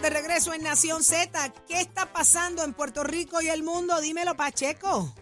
estamos 0.00 0.02
de 0.02 0.10
regreso 0.10 0.54
en 0.54 0.62
Nación 0.62 1.02
Z. 1.02 1.52
¿Qué 1.66 1.80
está 1.80 2.12
pasando 2.12 2.64
en 2.64 2.72
Puerto 2.72 3.04
Rico 3.04 3.40
y 3.42 3.48
el 3.48 3.62
mundo? 3.62 4.00
Dímelo, 4.00 4.34
Pacheco. 4.34 5.14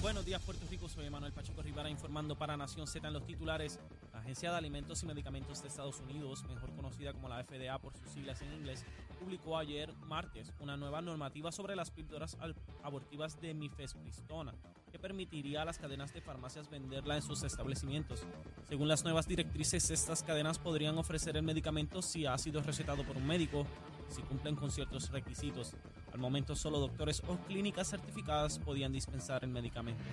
Buenos 0.00 0.24
días, 0.24 0.40
Puerto 0.42 0.66
Rico. 0.70 0.88
Soy 0.88 1.10
Manuel 1.10 1.32
Pacheco 1.32 1.62
Rivera 1.62 1.90
informando 1.90 2.36
para 2.36 2.56
Nación 2.56 2.86
Z 2.86 3.06
en 3.06 3.12
los 3.12 3.26
titulares. 3.26 3.78
La 4.12 4.20
Agencia 4.20 4.50
de 4.50 4.56
Alimentos 4.56 5.02
y 5.02 5.06
Medicamentos 5.06 5.62
de 5.62 5.68
Estados 5.68 6.00
Unidos, 6.00 6.44
mejor 6.44 6.74
conocida 6.74 7.12
como 7.12 7.28
la 7.28 7.42
FDA 7.44 7.78
por 7.78 7.92
sus 7.96 8.10
siglas 8.10 8.40
en 8.42 8.52
inglés, 8.52 8.84
publicó 9.18 9.58
ayer, 9.58 9.92
martes, 9.96 10.52
una 10.60 10.76
nueva 10.76 11.02
normativa 11.02 11.52
sobre 11.52 11.76
las 11.76 11.90
píldoras 11.90 12.36
abortivas 12.82 13.40
de 13.40 13.54
mifepristona 13.54 14.54
permitiría 14.98 15.62
a 15.62 15.64
las 15.64 15.78
cadenas 15.78 16.12
de 16.12 16.20
farmacias 16.20 16.70
venderla 16.70 17.16
en 17.16 17.22
sus 17.22 17.42
establecimientos. 17.42 18.24
Según 18.68 18.88
las 18.88 19.04
nuevas 19.04 19.26
directrices, 19.26 19.90
estas 19.90 20.22
cadenas 20.22 20.58
podrían 20.58 20.98
ofrecer 20.98 21.36
el 21.36 21.42
medicamento 21.42 22.02
si 22.02 22.26
ha 22.26 22.36
sido 22.38 22.62
recetado 22.62 23.04
por 23.04 23.16
un 23.16 23.26
médico, 23.26 23.66
si 24.08 24.22
cumplen 24.22 24.56
con 24.56 24.70
ciertos 24.70 25.10
requisitos. 25.10 25.74
Al 26.12 26.18
momento 26.18 26.54
solo 26.54 26.78
doctores 26.78 27.22
o 27.26 27.36
clínicas 27.46 27.90
certificadas 27.90 28.58
podían 28.58 28.92
dispensar 28.92 29.44
el 29.44 29.50
medicamento. 29.50 30.04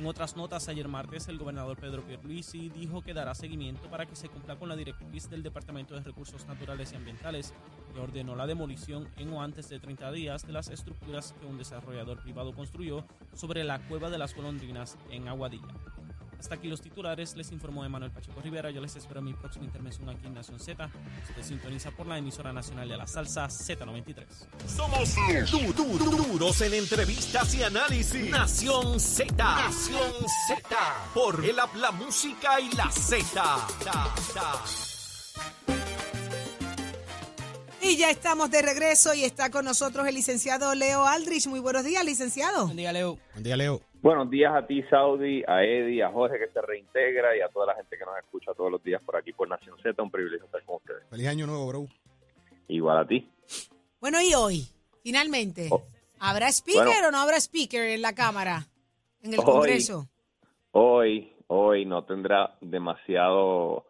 En 0.00 0.06
otras 0.06 0.34
notas, 0.34 0.66
ayer 0.70 0.88
martes, 0.88 1.28
el 1.28 1.36
gobernador 1.36 1.76
Pedro 1.76 2.02
Pierluisi 2.02 2.70
dijo 2.70 3.02
que 3.02 3.12
dará 3.12 3.34
seguimiento 3.34 3.90
para 3.90 4.06
que 4.06 4.16
se 4.16 4.30
cumpla 4.30 4.56
con 4.56 4.70
la 4.70 4.74
directriz 4.74 5.28
del 5.28 5.42
Departamento 5.42 5.94
de 5.94 6.00
Recursos 6.00 6.46
Naturales 6.46 6.90
y 6.92 6.96
Ambientales, 6.96 7.52
que 7.92 8.00
ordenó 8.00 8.34
la 8.34 8.46
demolición 8.46 9.10
en 9.18 9.30
o 9.30 9.42
antes 9.42 9.68
de 9.68 9.78
30 9.78 10.10
días 10.12 10.46
de 10.46 10.54
las 10.54 10.70
estructuras 10.70 11.34
que 11.38 11.44
un 11.44 11.58
desarrollador 11.58 12.22
privado 12.22 12.54
construyó 12.54 13.04
sobre 13.34 13.62
la 13.62 13.78
cueva 13.88 14.08
de 14.08 14.16
las 14.16 14.34
golondrinas 14.34 14.96
en 15.10 15.28
Aguadilla. 15.28 15.74
Hasta 16.40 16.54
aquí 16.54 16.68
los 16.68 16.80
titulares, 16.80 17.36
les 17.36 17.52
informó 17.52 17.84
Emanuel 17.84 18.10
Pacheco 18.10 18.40
Rivera. 18.40 18.70
Yo 18.70 18.80
les 18.80 18.96
espero 18.96 19.20
en 19.20 19.26
mi 19.26 19.34
próxima 19.34 19.66
intervención 19.66 20.08
aquí 20.08 20.26
en 20.26 20.34
Nación 20.34 20.58
Z. 20.58 20.90
Se 21.36 21.42
sintoniza 21.44 21.90
por 21.90 22.06
la 22.06 22.16
emisora 22.18 22.50
nacional 22.52 22.88
de 22.88 22.96
la 22.96 23.06
salsa 23.06 23.46
Z93. 23.46 24.26
Somos 24.66 25.14
du- 25.50 25.72
du- 25.74 25.98
du- 25.98 26.16
duros 26.24 26.60
en 26.62 26.72
entrevistas 26.74 27.54
y 27.54 27.62
análisis. 27.62 28.30
Nación 28.30 28.98
Z. 28.98 29.34
Nación 29.36 30.12
Z. 30.48 30.76
Por 31.14 31.44
el 31.44 31.58
habla 31.60 31.90
música 31.92 32.58
y 32.58 32.72
la 32.72 32.90
Z. 32.90 33.56
ya 38.00 38.10
estamos 38.10 38.50
de 38.50 38.62
regreso 38.62 39.12
y 39.14 39.24
está 39.24 39.50
con 39.50 39.64
nosotros 39.66 40.06
el 40.08 40.14
licenciado 40.14 40.74
Leo 40.74 41.04
Aldrich. 41.04 41.46
Muy 41.48 41.60
buenos 41.60 41.84
días, 41.84 42.02
licenciado. 42.04 42.64
Buen 42.64 42.76
día, 42.78 42.92
Leo. 42.92 43.18
Buen 43.32 43.44
día, 43.44 43.56
Leo. 43.58 43.80
Buenos 44.00 44.30
días 44.30 44.54
a 44.54 44.66
ti, 44.66 44.82
Saudi, 44.88 45.42
a 45.46 45.62
Eddie, 45.62 46.02
a 46.02 46.10
Jorge 46.10 46.38
que 46.38 46.50
se 46.50 46.62
reintegra 46.62 47.36
y 47.36 47.42
a 47.42 47.48
toda 47.48 47.66
la 47.66 47.74
gente 47.74 47.98
que 47.98 48.04
nos 48.06 48.16
escucha 48.16 48.52
todos 48.54 48.72
los 48.72 48.82
días 48.82 49.02
por 49.02 49.16
aquí 49.16 49.34
por 49.34 49.46
Nación 49.48 49.76
Z. 49.82 50.02
Un 50.02 50.10
privilegio 50.10 50.46
estar 50.46 50.64
con 50.64 50.76
ustedes. 50.76 51.02
Feliz 51.10 51.28
año 51.28 51.46
nuevo, 51.46 51.66
bro. 51.66 51.86
Igual 52.68 52.98
a 52.98 53.06
ti. 53.06 53.30
Bueno, 54.00 54.18
y 54.22 54.32
hoy, 54.32 54.66
finalmente, 55.02 55.68
Oh. 55.70 55.82
¿habrá 56.18 56.48
speaker 56.48 56.84
Bueno. 56.86 57.08
o 57.08 57.10
no 57.10 57.18
habrá 57.18 57.36
speaker 57.38 57.82
en 57.82 58.00
la 58.00 58.14
Cámara? 58.14 58.66
En 59.20 59.34
el 59.34 59.40
Hoy. 59.40 59.44
Congreso. 59.44 60.08
Hoy, 60.72 61.34
hoy 61.48 61.84
no 61.84 62.04
tendrá 62.04 62.56
demasiado 62.62 63.84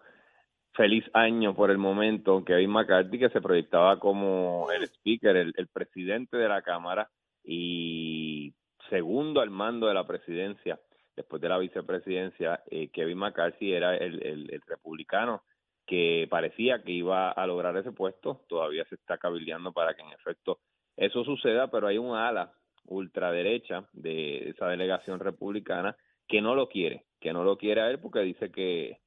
feliz 0.72 1.04
año 1.12 1.54
por 1.54 1.70
el 1.70 1.78
momento. 1.78 2.44
Kevin 2.44 2.70
McCarthy, 2.70 3.18
que 3.18 3.30
se 3.30 3.40
proyectaba 3.40 3.98
como 3.98 4.68
el 4.72 4.84
speaker, 4.84 5.36
el, 5.36 5.68
presidente 5.72 6.36
de 6.36 6.48
la 6.48 6.62
Cámara 6.62 7.08
y 7.44 8.52
segundo 8.88 9.40
al 9.40 9.50
mando 9.50 9.86
de 9.86 9.94
la 9.94 10.06
presidencia, 10.06 10.78
después 11.16 11.40
de 11.42 11.48
la 11.48 11.58
vicepresidencia, 11.58 12.62
eh, 12.70 12.88
Kevin 12.90 13.18
McCarthy 13.18 13.72
era 13.72 13.96
el, 13.96 14.22
el- 14.24 14.50
el 14.52 14.60
republicano 14.66 15.42
que 15.86 16.26
parecía 16.30 16.82
que 16.82 16.92
iba 16.92 17.30
a 17.32 17.46
lograr 17.46 17.76
ese 17.76 17.90
puesto, 17.92 18.42
todavía 18.48 18.84
se 18.84 18.94
está 18.94 19.18
cabildeando 19.18 19.72
para 19.72 19.94
que 19.94 20.02
en 20.02 20.12
efecto 20.12 20.60
eso 20.96 21.24
suceda, 21.24 21.68
pero 21.70 21.88
hay 21.88 21.98
un 21.98 22.16
ala 22.16 22.52
ultraderecha 22.84 23.88
de 23.92 24.50
esa 24.50 24.68
delegación 24.68 25.18
republicana 25.20 25.96
que 26.28 26.40
no 26.40 26.54
lo 26.54 26.68
quiere, 26.68 27.04
que 27.20 27.32
no 27.32 27.42
lo 27.44 27.56
quiere 27.56 27.80
a 27.80 27.90
él 27.90 27.98
porque 27.98 28.20
dice 28.20 28.50
que, 28.52 28.98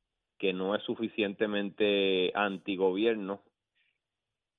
que 0.44 0.52
no 0.52 0.76
es 0.76 0.84
suficientemente 0.84 2.30
antigobierno 2.36 3.42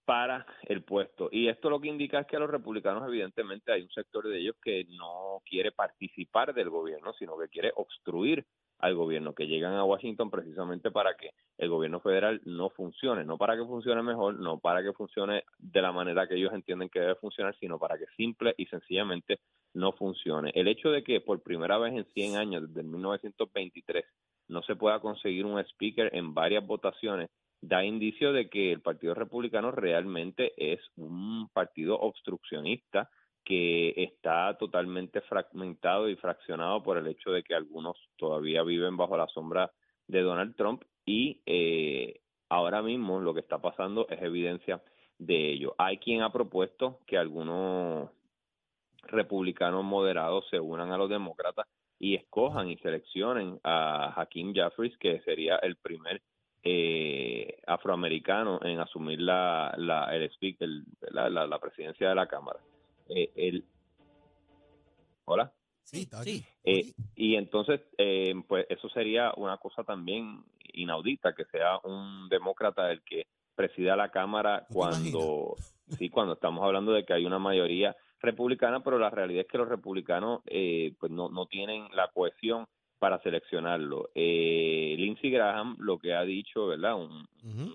para 0.07 0.47
el 0.63 0.83
puesto. 0.83 1.29
Y 1.31 1.49
esto 1.49 1.69
lo 1.69 1.79
que 1.79 1.89
indica 1.89 2.21
es 2.21 2.27
que 2.27 2.37
a 2.37 2.39
los 2.39 2.49
republicanos, 2.49 3.07
evidentemente, 3.07 3.71
hay 3.71 3.83
un 3.83 3.91
sector 3.91 4.27
de 4.27 4.39
ellos 4.39 4.57
que 4.65 4.87
no 4.89 5.43
quiere 5.45 5.73
participar 5.73 6.55
del 6.55 6.71
gobierno, 6.71 7.13
sino 7.19 7.37
que 7.37 7.49
quiere 7.49 7.71
obstruir 7.77 8.47
al 8.79 8.95
gobierno, 8.95 9.35
que 9.35 9.47
llegan 9.47 9.75
a 9.75 9.85
Washington 9.85 10.31
precisamente 10.31 10.91
para 10.91 11.19
que 11.19 11.33
el 11.59 11.69
gobierno 11.69 12.01
federal 12.01 12.41
no 12.47 12.71
funcione, 12.71 13.27
no 13.27 13.37
para 13.37 13.55
que 13.55 13.67
funcione 13.67 14.03
mejor, 14.03 14.37
no 14.37 14.61
para 14.61 14.83
que 14.83 14.95
funcione 14.95 15.45
de 15.59 15.83
la 15.83 15.93
manera 15.93 16.27
que 16.27 16.37
ellos 16.37 16.55
entienden 16.55 16.89
que 16.89 17.01
debe 17.01 17.17
funcionar, 17.17 17.55
sino 17.61 17.79
para 17.79 17.99
que 17.99 18.07
simple 18.17 18.55
y 18.57 18.65
sencillamente 18.65 19.39
no 19.75 19.93
funcione. 19.93 20.51
El 20.55 20.67
hecho 20.67 20.91
de 20.91 21.05
que 21.05 21.21
por 21.21 21.43
primera 21.43 21.77
vez 21.77 21.93
en 21.93 22.07
100 22.07 22.37
años, 22.37 22.69
desde 22.69 22.81
el 22.81 22.87
1923, 22.87 24.07
no 24.49 24.63
se 24.63 24.77
pueda 24.77 25.01
conseguir 25.01 25.47
un 25.47 25.59
speaker 25.59 26.11
en 26.15 26.35
varias 26.35 26.67
votaciones, 26.67 27.31
da 27.61 27.85
indicio 27.85 28.33
de 28.33 28.49
que 28.49 28.73
el 28.73 28.81
Partido 28.81 29.15
Republicano 29.15 29.71
realmente 29.71 30.53
es 30.57 30.81
un 30.97 31.49
partido 31.53 31.99
obstruccionista 31.99 33.09
que 33.45 33.93
está 33.97 34.57
totalmente 34.59 35.21
fragmentado 35.23 36.09
y 36.09 36.17
fraccionado 36.17 36.83
por 36.83 36.97
el 36.99 37.07
hecho 37.07 37.31
de 37.31 37.43
que 37.43 37.55
algunos 37.55 37.97
todavía 38.17 38.63
viven 38.63 38.97
bajo 38.97 39.17
la 39.17 39.29
sombra 39.29 39.71
de 40.07 40.23
Donald 40.23 40.57
Trump 40.57 40.83
y 41.05 41.43
eh, 41.47 42.21
ahora 42.49 42.83
mismo 42.83 43.21
lo 43.21 43.35
que 43.35 43.41
está 43.41 43.59
pasando 43.59 44.07
es 44.09 44.21
evidencia 44.23 44.83
de 45.19 45.53
ello. 45.53 45.75
Hay 45.79 45.99
quien 45.99 46.23
ha 46.23 46.33
propuesto 46.33 47.01
que 47.07 47.19
algunos 47.19 48.11
republicanos 49.03 49.85
moderados 49.85 50.47
se 50.51 50.59
unan 50.59 50.91
a 50.93 50.99
los 50.99 51.11
demócratas 51.11 51.67
y 52.05 52.17
escojan 52.17 52.69
y 52.69 52.77
seleccionen 52.77 53.59
a 53.65 54.13
Hakeem 54.15 54.53
Jeffries, 54.53 54.95
que 54.99 55.21
sería 55.21 55.57
el 55.57 55.77
primer 55.77 56.21
eh, 56.63 57.63
afroamericano 57.67 58.61
en 58.63 58.79
asumir 58.79 59.23
la, 59.23 59.73
la, 59.79 60.15
el 60.15 60.25
speaker, 60.33 60.69
la, 61.13 61.31
la, 61.31 61.47
la 61.47 61.59
presidencia 61.59 62.11
de 62.11 62.15
la 62.15 62.27
Cámara. 62.27 62.61
Eh, 63.09 63.33
el, 63.37 63.65
Hola. 65.25 65.51
Sí, 65.83 66.03
está 66.03 66.21
aquí. 66.21 66.45
Eh, 66.63 66.93
y 67.17 67.37
entonces, 67.37 67.81
eh, 67.97 68.35
pues 68.47 68.67
eso 68.69 68.91
sería 68.91 69.33
una 69.39 69.57
cosa 69.57 69.83
también 69.83 70.45
inaudita, 70.75 71.35
que 71.35 71.47
sea 71.47 71.79
un 71.85 72.29
demócrata 72.29 72.91
el 72.91 73.03
que 73.03 73.29
presida 73.55 73.97
la 73.97 74.11
Cámara 74.11 74.59
¿No 74.61 74.67
te 74.67 74.75
cuando, 74.75 75.55
sí, 75.99 76.11
cuando 76.11 76.35
estamos 76.35 76.63
hablando 76.65 76.93
de 76.93 77.07
que 77.07 77.15
hay 77.15 77.25
una 77.25 77.39
mayoría 77.39 77.97
republicana, 78.25 78.83
pero 78.83 78.99
la 78.99 79.11
realidad 79.11 79.43
es 79.43 79.49
que 79.49 79.59
los 79.59 79.69
republicanos 79.69 80.41
eh, 80.47 80.95
pues 80.99 81.13
no, 81.13 81.29
no 81.29 81.47
tienen 81.47 81.87
la 81.95 82.09
cohesión 82.09 82.67
para 82.99 83.21
seleccionarlo. 83.21 84.11
Eh, 84.15 84.95
Lindsey 84.99 85.31
Graham 85.31 85.77
lo 85.79 85.99
que 85.99 86.15
ha 86.15 86.23
dicho, 86.23 86.67
¿verdad? 86.67 86.97
Un, 86.97 87.27
un 87.45 87.75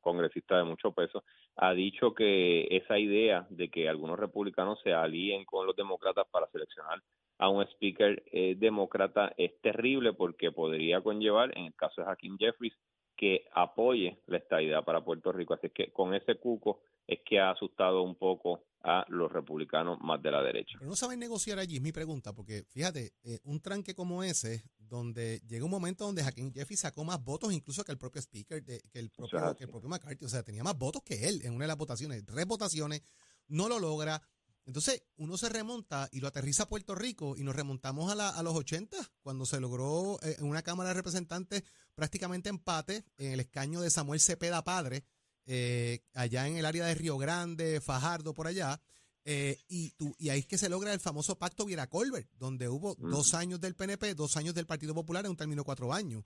congresista 0.00 0.56
de 0.56 0.64
mucho 0.64 0.92
peso, 0.92 1.22
ha 1.56 1.72
dicho 1.74 2.14
que 2.14 2.66
esa 2.70 2.98
idea 2.98 3.46
de 3.50 3.68
que 3.68 3.88
algunos 3.88 4.18
republicanos 4.18 4.80
se 4.82 4.92
alíen 4.92 5.44
con 5.44 5.66
los 5.66 5.76
demócratas 5.76 6.26
para 6.30 6.48
seleccionar 6.48 7.02
a 7.38 7.48
un 7.48 7.62
speaker 7.62 8.22
eh, 8.32 8.54
demócrata 8.56 9.32
es 9.36 9.58
terrible 9.60 10.12
porque 10.12 10.52
podría 10.52 11.00
conllevar, 11.00 11.56
en 11.56 11.66
el 11.66 11.74
caso 11.74 12.02
de 12.02 12.10
Hakeem 12.10 12.36
Jeffries, 12.38 12.74
que 13.20 13.44
apoye 13.54 14.22
la 14.28 14.38
estadidad 14.38 14.82
para 14.82 15.04
Puerto 15.04 15.30
Rico. 15.30 15.52
Así 15.52 15.68
que 15.68 15.92
con 15.92 16.14
ese 16.14 16.36
cuco 16.38 16.80
es 17.06 17.18
que 17.28 17.38
ha 17.38 17.50
asustado 17.50 18.00
un 18.02 18.14
poco 18.14 18.64
a 18.82 19.04
los 19.08 19.30
republicanos 19.30 19.98
más 20.00 20.22
de 20.22 20.30
la 20.30 20.42
derecha. 20.42 20.78
Pero 20.78 20.88
no 20.88 20.96
saben 20.96 21.18
negociar 21.18 21.58
allí, 21.58 21.76
es 21.76 21.82
mi 21.82 21.92
pregunta, 21.92 22.32
porque 22.32 22.64
fíjate, 22.70 23.12
eh, 23.24 23.38
un 23.44 23.60
tranque 23.60 23.94
como 23.94 24.22
ese, 24.22 24.62
donde 24.78 25.40
llega 25.46 25.66
un 25.66 25.70
momento 25.70 26.06
donde 26.06 26.22
Hakeem 26.22 26.50
Jeffy 26.50 26.76
sacó 26.76 27.04
más 27.04 27.22
votos 27.22 27.52
incluso 27.52 27.84
que 27.84 27.92
el 27.92 27.98
propio 27.98 28.22
Speaker, 28.22 28.64
de- 28.64 28.80
que, 28.90 28.98
el 29.00 29.10
propio, 29.10 29.38
que 29.54 29.64
el 29.64 29.70
propio 29.70 29.88
McCarthy, 29.90 30.24
o 30.24 30.28
sea, 30.28 30.42
tenía 30.42 30.64
más 30.64 30.78
votos 30.78 31.02
que 31.04 31.28
él 31.28 31.42
en 31.44 31.52
una 31.54 31.64
de 31.64 31.68
las 31.68 31.76
votaciones, 31.76 32.24
tres 32.24 32.46
votaciones, 32.46 33.02
no 33.48 33.68
lo 33.68 33.78
logra. 33.78 34.22
Entonces, 34.66 35.02
uno 35.16 35.36
se 35.36 35.48
remonta 35.48 36.08
y 36.12 36.20
lo 36.20 36.28
aterriza 36.28 36.64
a 36.64 36.68
Puerto 36.68 36.94
Rico 36.94 37.36
y 37.36 37.42
nos 37.42 37.56
remontamos 37.56 38.10
a, 38.12 38.14
la- 38.14 38.28
a 38.30 38.42
los 38.42 38.54
80, 38.54 38.96
cuando 39.22 39.46
se 39.46 39.58
logró 39.60 40.18
eh, 40.22 40.36
en 40.38 40.46
una 40.46 40.62
Cámara 40.62 40.90
de 40.90 40.94
Representantes 40.94 41.64
prácticamente 41.94 42.48
empate 42.48 43.04
en 43.18 43.32
el 43.32 43.40
escaño 43.40 43.80
de 43.80 43.90
Samuel 43.90 44.20
Cepeda 44.20 44.62
Padre, 44.62 45.04
eh, 45.46 46.04
allá 46.14 46.46
en 46.46 46.56
el 46.56 46.66
área 46.66 46.86
de 46.86 46.94
Río 46.94 47.18
Grande, 47.18 47.80
Fajardo, 47.80 48.32
por 48.34 48.46
allá. 48.46 48.80
Eh, 49.24 49.58
y, 49.68 49.90
tú, 49.92 50.14
y 50.18 50.28
ahí 50.30 50.40
es 50.40 50.46
que 50.46 50.56
se 50.58 50.68
logra 50.68 50.92
el 50.94 51.00
famoso 51.00 51.36
pacto 51.38 51.64
Viera 51.66 51.88
Colbert, 51.88 52.28
donde 52.38 52.68
hubo 52.68 52.94
dos 53.10 53.34
años 53.34 53.60
del 53.60 53.74
PNP, 53.74 54.14
dos 54.14 54.36
años 54.36 54.54
del 54.54 54.66
Partido 54.66 54.94
Popular 54.94 55.24
en 55.24 55.32
un 55.32 55.36
término 55.36 55.60
de 55.62 55.66
cuatro 55.66 55.92
años. 55.92 56.24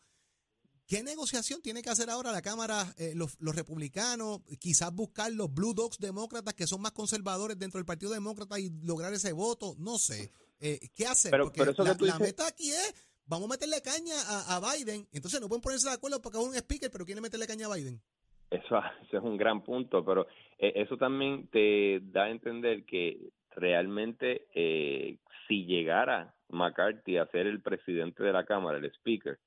¿Qué 0.87 1.03
negociación 1.03 1.63
tiene 1.63 1.81
que 1.83 1.89
hacer 1.91 2.11
ahora 2.11 2.31
la 2.31 2.43
Cámara, 2.43 2.85
eh, 2.99 3.13
los, 3.15 3.41
los 3.41 3.57
republicanos? 3.57 4.41
Quizás 4.61 4.93
buscar 4.95 5.33
los 5.33 5.53
Blue 5.53 5.73
Dogs 5.75 5.99
demócratas 5.99 6.53
que 6.55 6.67
son 6.67 6.83
más 6.83 6.93
conservadores 6.93 7.59
dentro 7.59 7.79
del 7.79 7.87
Partido 7.87 8.13
Demócrata 8.13 8.59
y 8.61 8.69
lograr 8.83 9.13
ese 9.15 9.33
voto, 9.33 9.75
no 9.79 9.97
sé. 9.99 10.31
Eh, 10.61 10.79
¿Qué 10.95 11.07
hacer? 11.07 11.31
Pero- 11.31 11.45
Porque 11.45 11.61
pero 11.61 11.71
eso 11.73 11.85
la, 11.85 11.97
tú 11.97 12.05
la 12.05 12.13
dices- 12.13 12.27
meta 12.27 12.47
aquí 12.47 12.71
es 12.71 12.95
vamos 13.27 13.49
a 13.49 13.53
meterle 13.53 13.81
caña 13.81 14.15
a, 14.29 14.61
Biden. 14.61 15.09
Entonces 15.13 15.41
no 15.41 15.49
pueden 15.49 15.63
ponerse 15.63 15.89
de 15.89 15.95
acuerdo 15.95 16.21
porque 16.21 16.39
es 16.39 16.45
un 16.45 16.55
speaker, 16.55 16.91
pero 16.91 17.07
quieren 17.07 17.23
meterle 17.23 17.47
caña 17.47 17.67
a 17.67 17.75
Biden. 17.75 18.01
Eso, 18.51 18.79
es 19.11 19.23
un 19.23 19.37
gran 19.39 19.65
punto, 19.65 20.05
pero 20.05 20.27
eh, 20.59 20.73
eso 20.77 20.97
también 20.97 21.49
te 21.49 21.99
da 22.03 22.25
a 22.25 22.31
entender 22.31 22.85
que 22.85 23.31
realmente 23.57 24.47
eh, 24.55 25.19
si 25.49 25.65
llegara 25.65 26.35
McCarthy 26.51 27.17
a 27.17 27.27
ser 27.29 27.47
el 27.47 27.63
presidente 27.63 28.23
de 28.23 28.33
la 28.33 28.45
Cámara, 28.45 28.79
el 28.79 28.85
speaker, 28.97 29.39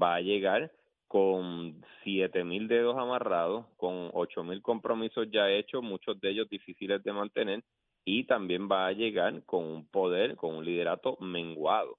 va 0.00 0.14
a 0.14 0.20
llegar 0.20 0.72
con 1.14 1.80
siete 2.02 2.42
mil 2.42 2.66
dedos 2.66 2.98
amarrados, 2.98 3.66
con 3.76 4.10
ocho 4.14 4.42
mil 4.42 4.60
compromisos 4.62 5.30
ya 5.30 5.48
hechos, 5.48 5.80
muchos 5.80 6.20
de 6.20 6.30
ellos 6.30 6.48
difíciles 6.48 7.04
de 7.04 7.12
mantener, 7.12 7.62
y 8.04 8.24
también 8.24 8.68
va 8.68 8.88
a 8.88 8.92
llegar 8.92 9.44
con 9.44 9.64
un 9.64 9.86
poder, 9.86 10.34
con 10.34 10.56
un 10.56 10.64
liderato 10.64 11.16
menguado, 11.20 11.98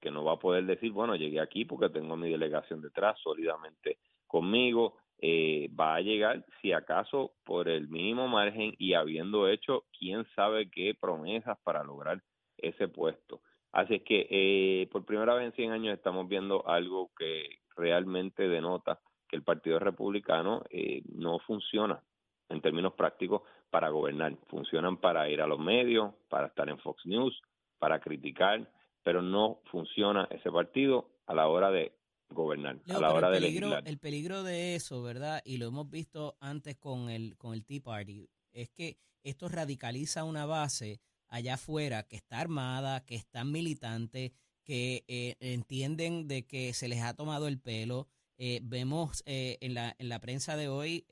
que 0.00 0.10
no 0.10 0.24
va 0.24 0.32
a 0.32 0.38
poder 0.40 0.64
decir, 0.64 0.90
bueno, 0.90 1.14
llegué 1.14 1.38
aquí 1.38 1.64
porque 1.64 1.88
tengo 1.88 2.16
mi 2.16 2.30
delegación 2.30 2.82
detrás 2.82 3.16
sólidamente 3.22 3.98
conmigo, 4.26 4.96
eh, 5.20 5.70
va 5.80 5.94
a 5.94 6.00
llegar, 6.00 6.44
si 6.60 6.72
acaso, 6.72 7.34
por 7.44 7.68
el 7.68 7.86
mínimo 7.90 8.26
margen 8.26 8.74
y 8.76 8.94
habiendo 8.94 9.46
hecho 9.46 9.84
quién 9.96 10.26
sabe 10.34 10.68
qué 10.68 10.96
promesas 11.00 11.58
para 11.62 11.84
lograr 11.84 12.20
ese 12.58 12.88
puesto. 12.88 13.40
Así 13.70 13.94
es 13.94 14.02
que 14.02 14.26
eh, 14.28 14.88
por 14.90 15.04
primera 15.04 15.32
vez 15.34 15.46
en 15.46 15.52
100 15.52 15.70
años 15.70 15.94
estamos 15.94 16.28
viendo 16.28 16.68
algo 16.68 17.12
que 17.16 17.61
realmente 17.76 18.48
denota 18.48 19.00
que 19.28 19.36
el 19.36 19.42
Partido 19.42 19.78
Republicano 19.78 20.62
eh, 20.70 21.02
no 21.12 21.38
funciona 21.40 22.02
en 22.48 22.60
términos 22.60 22.92
prácticos 22.94 23.42
para 23.70 23.88
gobernar. 23.88 24.36
Funcionan 24.48 24.98
para 24.98 25.28
ir 25.30 25.40
a 25.40 25.46
los 25.46 25.58
medios, 25.58 26.12
para 26.28 26.48
estar 26.48 26.68
en 26.68 26.78
Fox 26.78 27.06
News, 27.06 27.40
para 27.78 28.00
criticar, 28.00 28.70
pero 29.02 29.22
no 29.22 29.60
funciona 29.70 30.28
ese 30.30 30.50
partido 30.50 31.08
a 31.26 31.34
la 31.34 31.48
hora 31.48 31.70
de 31.70 31.96
gobernar, 32.30 32.78
a 32.88 33.00
la 33.00 33.12
hora 33.12 33.28
el 33.28 33.34
de 33.34 33.40
legislar. 33.40 33.82
El 33.86 33.98
peligro 33.98 34.42
de 34.42 34.74
eso, 34.74 35.02
¿verdad? 35.02 35.40
Y 35.44 35.56
lo 35.58 35.66
hemos 35.66 35.88
visto 35.90 36.36
antes 36.40 36.76
con 36.76 37.10
el, 37.10 37.36
con 37.36 37.54
el 37.54 37.64
Tea 37.64 37.80
Party, 37.82 38.28
es 38.52 38.70
que 38.70 38.98
esto 39.22 39.48
radicaliza 39.48 40.24
una 40.24 40.46
base 40.46 41.00
allá 41.28 41.54
afuera 41.54 42.02
que 42.02 42.16
está 42.16 42.40
armada, 42.40 43.04
que 43.06 43.14
está 43.14 43.44
militante, 43.44 44.34
que 44.64 45.04
eh, 45.08 45.36
entienden 45.40 46.28
de 46.28 46.44
que 46.44 46.72
se 46.74 46.88
les 46.88 47.02
ha 47.02 47.14
tomado 47.14 47.48
el 47.48 47.58
pelo. 47.58 48.08
Eh, 48.38 48.60
vemos 48.62 49.22
eh, 49.26 49.58
en, 49.60 49.74
la, 49.74 49.94
en 49.98 50.08
la 50.08 50.18
prensa 50.20 50.56
de 50.56 50.68
hoy 50.68 51.06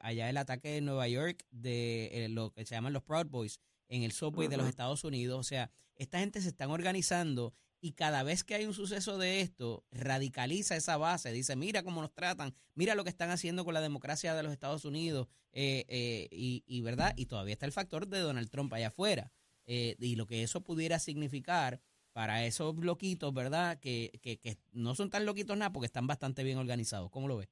allá 0.00 0.30
el 0.30 0.36
ataque 0.36 0.70
de 0.70 0.80
Nueva 0.80 1.08
York 1.08 1.44
de 1.50 2.28
lo 2.30 2.50
que 2.52 2.64
se 2.64 2.74
llaman 2.74 2.92
los 2.92 3.02
Proud 3.02 3.26
Boys 3.26 3.60
en 3.88 4.04
el 4.04 4.12
subway 4.12 4.48
de 4.48 4.56
los 4.56 4.68
Estados 4.68 5.04
Unidos. 5.04 5.38
O 5.38 5.42
sea, 5.42 5.70
esta 5.96 6.20
gente 6.20 6.40
se 6.40 6.48
están 6.48 6.70
organizando 6.70 7.52
y 7.80 7.92
cada 7.92 8.22
vez 8.22 8.44
que 8.44 8.54
hay 8.54 8.64
un 8.64 8.74
suceso 8.74 9.18
de 9.18 9.40
esto, 9.40 9.84
radicaliza 9.90 10.76
esa 10.76 10.96
base, 10.96 11.32
dice, 11.32 11.56
mira 11.56 11.82
cómo 11.82 12.00
nos 12.00 12.14
tratan, 12.14 12.54
mira 12.74 12.94
lo 12.94 13.02
que 13.02 13.10
están 13.10 13.30
haciendo 13.30 13.64
con 13.64 13.74
la 13.74 13.80
democracia 13.80 14.34
de 14.34 14.42
los 14.44 14.52
Estados 14.52 14.84
Unidos, 14.84 15.26
y, 15.52 16.62
y, 16.64 16.80
¿verdad? 16.80 17.12
Y 17.16 17.26
todavía 17.26 17.54
está 17.54 17.66
el 17.66 17.72
factor 17.72 18.06
de 18.06 18.20
Donald 18.20 18.48
Trump 18.50 18.72
allá 18.72 18.86
afuera, 18.86 19.32
y 19.66 20.14
lo 20.14 20.26
que 20.26 20.44
eso 20.44 20.60
pudiera 20.62 21.00
significar 21.00 21.80
para 22.12 22.44
esos 22.44 22.76
loquitos, 22.76 23.32
¿verdad? 23.32 23.78
Que, 23.80 24.10
que, 24.22 24.38
que 24.38 24.56
no 24.72 24.94
son 24.94 25.10
tan 25.10 25.26
loquitos 25.26 25.56
nada 25.56 25.72
porque 25.72 25.86
están 25.86 26.06
bastante 26.06 26.44
bien 26.44 26.58
organizados. 26.58 27.10
¿Cómo 27.10 27.28
lo 27.28 27.38
ves? 27.38 27.48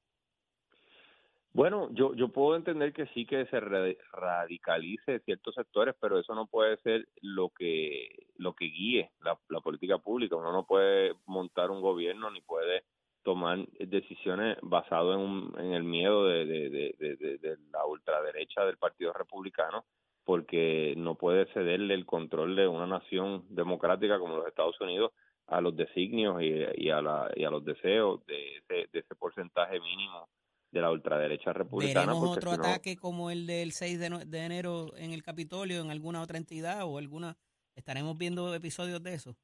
Bueno, 1.52 1.88
yo, 1.92 2.14
yo 2.14 2.28
puedo 2.28 2.54
entender 2.54 2.92
que 2.92 3.06
sí 3.06 3.26
que 3.26 3.44
se 3.46 3.58
radicalice 3.58 5.18
ciertos 5.20 5.56
sectores, 5.56 5.96
pero 6.00 6.18
eso 6.18 6.32
no 6.34 6.46
puede 6.46 6.76
ser 6.78 7.08
lo 7.22 7.48
que 7.48 8.28
lo 8.36 8.54
que 8.54 8.66
guíe 8.66 9.10
la, 9.20 9.36
política 9.60 9.98
pública. 9.98 10.36
Uno 10.36 10.52
no 10.52 10.64
puede 10.64 11.14
montar 11.26 11.70
un 11.70 11.80
gobierno 11.80 12.30
ni 12.30 12.40
puede 12.40 12.84
tomar 13.24 13.66
decisiones 13.80 14.58
basado 14.62 15.14
en, 15.14 15.52
en 15.58 15.72
el 15.72 15.82
miedo 15.82 16.24
de, 16.26 16.46
de, 16.46 16.70
de, 16.70 17.58
la 17.72 17.84
ultraderecha 17.84 18.64
del 18.64 18.78
Partido 18.78 19.12
Republicano 19.12 19.84
porque 20.30 20.94
no 20.96 21.16
puede 21.16 21.52
cederle 21.52 21.92
el 21.92 22.06
control 22.06 22.54
de 22.54 22.68
una 22.68 22.86
nación 22.86 23.44
democrática 23.48 24.20
como 24.20 24.36
los 24.36 24.46
Estados 24.46 24.80
Unidos 24.80 25.10
a 25.48 25.60
los 25.60 25.74
designios 25.74 26.40
y, 26.40 26.88
a, 26.88 27.02
la, 27.02 27.28
y 27.34 27.42
a 27.42 27.50
los 27.50 27.64
deseos 27.64 28.24
de 28.26 28.58
ese, 28.58 28.88
de 28.92 29.00
ese 29.00 29.16
porcentaje 29.16 29.80
mínimo 29.80 30.28
de 30.70 30.82
la 30.82 30.92
ultraderecha 30.92 31.52
republicana. 31.52 32.12
¿Veremos 32.12 32.36
otro 32.36 32.52
ataque 32.52 32.96
como 32.96 33.32
el 33.32 33.44
del 33.44 33.72
6 33.72 33.98
de, 33.98 34.24
de, 34.24 34.44
enero 34.44 34.96
en 34.96 35.10
el 35.10 35.24
Capitolio, 35.24 35.80
en 35.80 35.90
alguna 35.90 36.22
otra 36.22 36.38
entidad 36.38 36.84
o 36.84 36.98
alguna? 36.98 37.36
¿Estaremos 37.74 38.16
viendo 38.16 38.54
episodios 38.54 39.02
de 39.02 39.14
eso? 39.14 39.36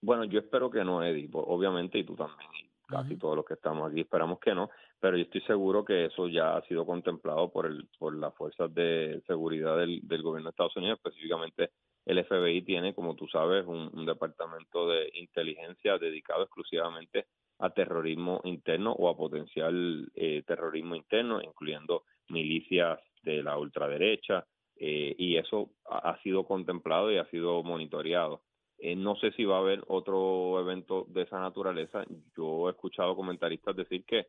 Bueno, 0.00 0.24
yo 0.24 0.40
espero 0.40 0.72
que 0.72 0.82
no, 0.82 1.04
Eddie, 1.04 1.30
obviamente, 1.34 2.00
y 2.00 2.04
tú 2.04 2.16
también, 2.16 2.50
casi 2.92 3.16
todos 3.16 3.36
los 3.36 3.44
que 3.44 3.54
estamos 3.54 3.90
aquí 3.90 4.00
esperamos 4.00 4.38
que 4.38 4.54
no, 4.54 4.70
pero 5.00 5.16
yo 5.16 5.24
estoy 5.24 5.40
seguro 5.42 5.84
que 5.84 6.06
eso 6.06 6.28
ya 6.28 6.56
ha 6.56 6.62
sido 6.66 6.86
contemplado 6.86 7.50
por 7.50 7.66
el 7.66 7.88
por 7.98 8.14
las 8.14 8.34
fuerzas 8.34 8.72
de 8.74 9.22
seguridad 9.26 9.78
del, 9.78 10.00
del 10.06 10.22
gobierno 10.22 10.48
de 10.48 10.50
Estados 10.50 10.76
Unidos, 10.76 10.98
específicamente 10.98 11.70
el 12.04 12.24
FBI 12.24 12.62
tiene, 12.62 12.94
como 12.94 13.14
tú 13.14 13.28
sabes, 13.28 13.64
un, 13.66 14.04
departamento 14.06 14.88
de 14.88 15.10
inteligencia 15.14 15.98
dedicado 15.98 16.42
exclusivamente 16.42 17.26
a 17.58 17.70
terrorismo 17.70 18.40
interno 18.44 18.92
o 18.92 19.08
a 19.08 19.16
potencial 19.16 20.10
eh, 20.16 20.42
terrorismo 20.44 20.96
interno, 20.96 21.40
incluyendo 21.40 22.04
milicias 22.28 22.98
de 23.22 23.42
la 23.42 23.56
ultraderecha, 23.56 24.44
eh, 24.76 25.14
y 25.16 25.36
eso 25.36 25.70
ha, 25.88 26.18
sido 26.22 26.44
contemplado 26.44 27.12
y 27.12 27.18
ha 27.18 27.26
sido 27.26 27.62
monitoreado. 27.62 28.42
Eh, 28.84 28.96
no 28.96 29.14
sé 29.14 29.30
si 29.32 29.44
va 29.44 29.58
a 29.58 29.60
haber 29.60 29.84
otro 29.86 30.58
evento 30.58 31.06
de 31.08 31.22
esa 31.22 31.38
naturaleza. 31.38 32.04
Yo 32.36 32.66
he 32.68 32.72
escuchado 32.72 33.14
comentaristas 33.14 33.76
decir 33.76 34.04
que, 34.04 34.26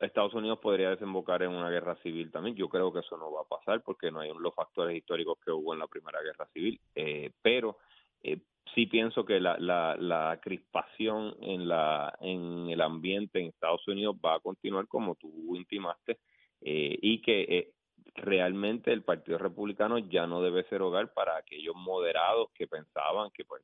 Estados 0.00 0.34
Unidos 0.34 0.58
podría 0.58 0.90
desembocar 0.90 1.42
en 1.42 1.50
una 1.50 1.70
guerra 1.70 1.96
civil 2.02 2.30
también. 2.30 2.56
Yo 2.56 2.68
creo 2.68 2.92
que 2.92 3.00
eso 3.00 3.16
no 3.16 3.30
va 3.32 3.42
a 3.42 3.48
pasar 3.58 3.82
porque 3.82 4.10
no 4.10 4.20
hay 4.20 4.30
los 4.38 4.54
factores 4.54 4.96
históricos 4.96 5.38
que 5.42 5.50
hubo 5.50 5.72
en 5.72 5.78
la 5.78 5.86
Primera 5.86 6.20
Guerra 6.20 6.46
Civil. 6.52 6.78
Eh, 6.94 7.30
pero 7.40 7.78
eh, 8.22 8.38
sí 8.74 8.86
pienso 8.86 9.24
que 9.24 9.40
la, 9.40 9.56
la, 9.58 10.38
crispación 10.42 11.36
en, 11.40 11.68
la, 11.68 12.16
en 12.20 12.68
el 12.68 12.80
ambiente 12.80 13.40
en 13.40 13.46
Estados 13.46 13.86
Unidos 13.86 14.16
va 14.22 14.34
a 14.34 14.40
continuar 14.40 14.88
como 14.88 15.14
tú 15.14 15.54
intimaste 15.54 16.18
y 16.60 17.20
que 17.22 17.72
realmente 18.14 18.92
el 18.92 19.02
Partido 19.02 19.38
Republicano 19.38 19.98
ya 19.98 20.26
no 20.26 20.42
debe 20.42 20.64
ser 20.64 20.82
hogar 20.82 21.12
para 21.12 21.36
aquellos 21.36 21.74
moderados 21.74 22.50
que 22.54 22.66
pensaban 22.66 23.30
que 23.30 23.44
pues 23.44 23.62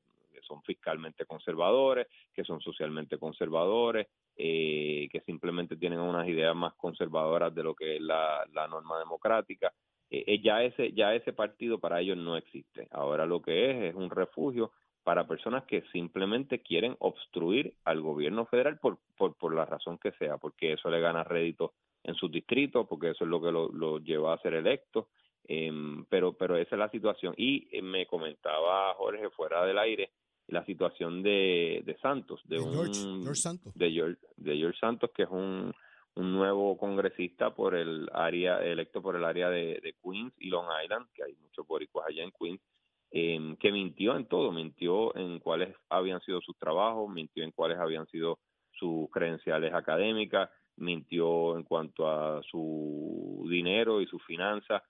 son 0.50 0.62
fiscalmente 0.62 1.26
conservadores, 1.26 2.09
que 2.35 2.45
son 2.45 2.61
socialmente 2.61 3.19
conservadores, 3.19 4.09
eh, 4.37 5.09
que 5.12 5.21
simplemente 5.21 5.76
tienen 5.76 6.00
unas 6.00 6.26
ideas 6.28 6.57
más 6.57 6.75
conservadoras 6.75 7.54
de 7.54 7.62
lo 7.62 7.75
que 7.75 7.97
es 7.97 8.02
la, 8.02 8.45
norma 8.69 8.99
democrática. 8.99 9.73
Eh, 10.11 10.25
eh, 10.26 10.40
ya 10.42 10.64
ese 10.64 10.92
ya 10.92 11.14
ese 11.14 11.33
partido 11.33 11.78
para 11.78 12.00
ellos 12.00 12.16
no 12.16 12.37
existe. 12.37 12.88
Ahora 12.90 13.26
lo 13.26 13.40
que 13.40 13.71
es 13.71 13.90
es 13.90 13.95
un 13.95 14.11
refugio 14.11 14.73
para 15.04 15.26
personas 15.26 15.64
que 15.64 15.83
simplemente 15.92 16.61
quieren 16.61 16.97
obstruir 16.99 17.75
al 17.85 18.00
gobierno 18.00 18.45
federal 18.47 18.78
por, 18.78 18.99
por, 19.16 19.37
por 19.37 19.54
la 19.54 19.64
razón 19.64 19.99
que 19.99 20.12
sea, 20.12 20.37
porque 20.37 20.73
eso 20.73 20.90
le 20.90 21.00
gana 21.00 21.25
rédito 21.25 21.73
en 22.02 22.14
sus 22.14 22.30
distritos, 22.30 22.87
porque 22.88 23.11
eso 23.11 23.25
es 23.25 23.30
lo 23.30 23.40
que 23.40 23.52
lo, 23.52 23.69
lo 23.71 23.99
lleva 23.99 24.35
a 24.35 24.38
ser 24.38 24.54
electo. 24.54 25.09
Em, 25.45 26.04
pero, 26.07 26.35
pero 26.35 26.57
esa 26.57 26.76
es 26.76 26.78
la 26.78 26.90
situación. 26.90 27.35
Y 27.37 27.69
eh, 27.76 27.83
me 27.83 28.07
comentaba 28.07 28.95
Jorge 28.95 29.30
fuera 29.30 29.64
del 29.64 29.78
aire 29.78 30.11
la 30.47 30.64
situación 30.64 31.23
de, 31.23 31.83
de 31.85 31.97
Santos, 31.99 32.40
de, 32.45 32.59
un 32.59 32.73
George, 32.73 33.35
Santos. 33.35 33.73
De, 33.75 33.90
George, 33.90 34.21
de 34.37 34.57
George 34.57 34.78
Santos, 34.78 35.11
que 35.14 35.23
es 35.23 35.28
un, 35.30 35.73
un 36.14 36.33
nuevo 36.33 36.76
congresista 36.76 37.54
por 37.54 37.75
el 37.75 38.09
área, 38.12 38.59
electo 38.64 39.00
por 39.00 39.16
el 39.16 39.25
área 39.25 39.49
de, 39.49 39.80
de 39.80 39.95
Queens 40.02 40.33
y 40.38 40.49
Long 40.49 40.66
Island, 40.85 41.07
que 41.14 41.23
hay 41.23 41.35
muchos 41.37 41.66
boricuas 41.66 42.07
allá 42.09 42.25
en 42.25 42.33
Queens, 42.33 42.61
eh, 43.12 43.57
que 43.59 43.73
mintió 43.73 44.16
en 44.16 44.26
todo, 44.26 44.52
mintió 44.52 45.16
en 45.16 45.38
cuáles 45.40 45.75
habían 45.88 46.21
sido 46.21 46.40
sus 46.40 46.57
trabajos, 46.59 47.09
mintió 47.11 47.42
en 47.42 47.52
cuáles 47.52 47.78
habían 47.78 48.07
sido 48.07 48.38
sus 48.73 49.09
credenciales 49.11 49.73
académicas, 49.75 50.50
mintió 50.80 51.56
en 51.56 51.64
cuanto 51.64 52.08
a 52.08 52.42
su 52.42 53.46
dinero 53.49 54.00
y 54.00 54.06
su 54.06 54.18
finanzas 54.18 54.82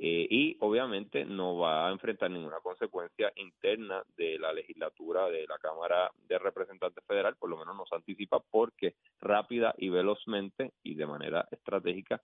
eh, 0.00 0.28
y 0.30 0.56
obviamente 0.60 1.24
no 1.24 1.58
va 1.58 1.88
a 1.88 1.90
enfrentar 1.90 2.30
ninguna 2.30 2.60
consecuencia 2.60 3.32
interna 3.34 4.02
de 4.16 4.38
la 4.38 4.52
legislatura 4.52 5.28
de 5.28 5.44
la 5.48 5.58
Cámara 5.58 6.12
de 6.28 6.38
Representantes 6.38 7.04
Federal, 7.04 7.34
por 7.36 7.50
lo 7.50 7.56
menos 7.56 7.76
nos 7.76 7.92
anticipa 7.92 8.38
porque 8.38 8.94
rápida 9.20 9.74
y 9.76 9.88
velozmente 9.88 10.72
y 10.84 10.94
de 10.94 11.06
manera 11.06 11.48
estratégica 11.50 12.22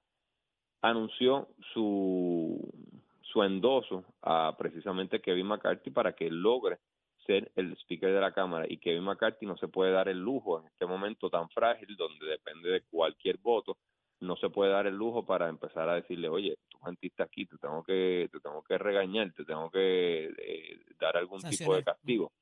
anunció 0.82 1.48
su 1.72 2.72
su 3.22 3.42
endoso 3.42 4.04
a 4.22 4.54
precisamente 4.56 5.20
Kevin 5.20 5.48
McCarthy 5.48 5.90
para 5.90 6.14
que 6.14 6.30
logre 6.30 6.78
ser 7.26 7.50
el 7.56 7.76
speaker 7.78 8.12
de 8.12 8.20
la 8.20 8.32
Cámara 8.32 8.66
y 8.68 8.78
Kevin 8.78 9.04
McCarthy 9.04 9.46
no 9.46 9.56
se 9.56 9.68
puede 9.68 9.92
dar 9.92 10.08
el 10.08 10.18
lujo 10.18 10.60
en 10.60 10.66
este 10.66 10.86
momento 10.86 11.30
tan 11.30 11.48
frágil 11.50 11.96
donde 11.96 12.26
depende 12.26 12.70
de 12.70 12.82
cualquier 12.82 13.38
voto 13.38 13.78
no 14.20 14.36
se 14.36 14.48
puede 14.48 14.70
dar 14.70 14.86
el 14.86 14.94
lujo 14.94 15.24
para 15.24 15.48
empezar 15.48 15.88
a 15.88 15.96
decirle 15.96 16.28
oye 16.28 16.56
tú 16.68 16.78
mentiste 16.84 17.22
aquí 17.22 17.46
te 17.46 17.58
tengo 17.58 17.82
que 17.82 18.28
te 18.30 18.40
tengo 18.40 18.62
que 18.62 18.78
regañar 18.78 19.32
te 19.32 19.44
tengo 19.44 19.70
que 19.70 20.26
eh, 20.26 20.80
dar 20.98 21.16
algún 21.16 21.40
tipo 21.42 21.74
de 21.74 21.84
castigo 21.84 22.32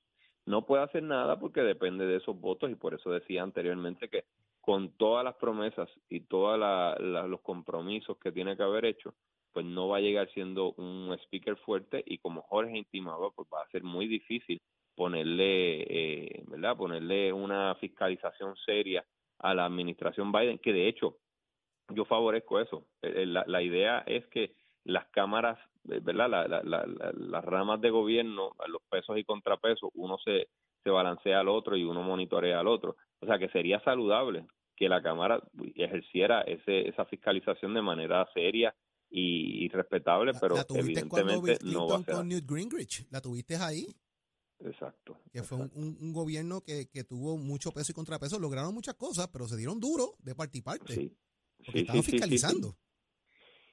no 0.44 0.66
puede 0.66 0.82
hacer 0.82 1.02
nada 1.02 1.38
porque 1.38 1.62
depende 1.62 2.06
de 2.06 2.16
esos 2.16 2.38
votos 2.38 2.70
y 2.70 2.74
por 2.74 2.94
eso 2.94 3.10
decía 3.10 3.42
anteriormente 3.42 4.08
que 4.08 4.24
con 4.62 4.97
todas 4.97 5.25
las 5.25 5.35
promesas 5.35 5.90
y 6.09 6.21
todos 6.21 6.59
los 7.00 7.40
compromisos 7.40 8.16
que 8.19 8.31
tiene 8.31 8.57
que 8.57 8.62
haber 8.62 8.85
hecho, 8.85 9.12
pues 9.52 9.66
no 9.66 9.88
va 9.88 9.99
a 9.99 10.00
llegar 10.00 10.31
siendo 10.31 10.73
un 10.75 11.12
speaker 11.25 11.57
fuerte 11.57 12.02
y 12.07 12.19
como 12.19 12.42
Jorge 12.42 12.78
intimaba, 12.78 13.31
pues 13.33 13.49
va 13.52 13.61
a 13.61 13.69
ser 13.71 13.83
muy 13.83 14.07
difícil 14.07 14.62
ponerle, 14.95 15.83
eh, 15.83 16.45
¿verdad? 16.47 16.76
Ponerle 16.76 17.33
una 17.33 17.75
fiscalización 17.75 18.54
seria 18.64 19.04
a 19.40 19.52
la 19.52 19.66
administración 19.66 20.31
Biden, 20.31 20.59
que 20.59 20.73
de 20.73 20.87
hecho 20.87 21.16
yo 21.88 22.04
favorezco 22.04 22.61
eso. 22.61 22.87
Eh, 23.02 23.12
eh, 23.16 23.26
la, 23.26 23.45
la 23.49 23.62
idea 23.62 24.04
es 24.07 24.25
que 24.28 24.54
las 24.85 25.07
cámaras, 25.09 25.59
¿verdad? 25.83 26.62
las 26.62 27.45
ramas 27.45 27.81
de 27.81 27.90
gobierno, 27.90 28.52
los 28.69 28.83
pesos 28.88 29.19
y 29.19 29.25
contrapesos, 29.25 29.90
uno 29.95 30.19
se 30.19 30.49
balancea 30.85 31.40
al 31.40 31.49
otro 31.49 31.76
y 31.76 31.83
uno 31.83 32.02
monitorea 32.02 32.61
al 32.61 32.69
otro. 32.69 32.97
O 33.23 33.26
sea 33.26 33.38
que 33.38 33.49
sería 33.49 33.81
saludable 33.85 34.47
que 34.76 34.88
la 34.88 35.00
Cámara 35.00 35.41
ejerciera 35.76 36.43
ese, 36.43 36.88
esa 36.88 37.05
fiscalización 37.07 37.73
de 37.73 37.83
manera 37.83 38.29
seria 38.35 38.75
y, 39.11 39.69
respetable, 39.69 40.33
pero 40.41 40.57
evidentemente 40.75 41.59
no 41.64 41.87
va 41.87 41.97
a 41.97 42.02
ser. 42.02 42.14
con 42.14 42.29
Newt 42.29 42.49
Gingrich, 42.49 43.07
¿la 43.11 43.21
tuviste 43.21 43.57
ahí? 43.57 43.87
Exacto. 44.59 45.19
Que 45.31 45.43
fue 45.43 45.59
un, 45.59 46.12
gobierno 46.12 46.62
que, 46.62 46.88
que, 46.91 47.05
tuvo 47.05 47.37
mucho 47.37 47.73
peso 47.73 47.93
y 47.93 47.95
contrapeso, 47.95 48.38
lograron 48.38 48.75
muchas 48.75 48.95
cosas, 48.95 49.29
pero 49.33 49.47
se 49.47 49.57
dieron 49.57 49.79
duro 49.79 50.14
de 50.19 50.35
parte 50.35 50.59
y 50.59 50.62
parte. 50.62 50.95
Sí. 50.95 51.17
Porque 51.64 51.81
estaban 51.81 52.02
fiscalizando. 52.02 52.75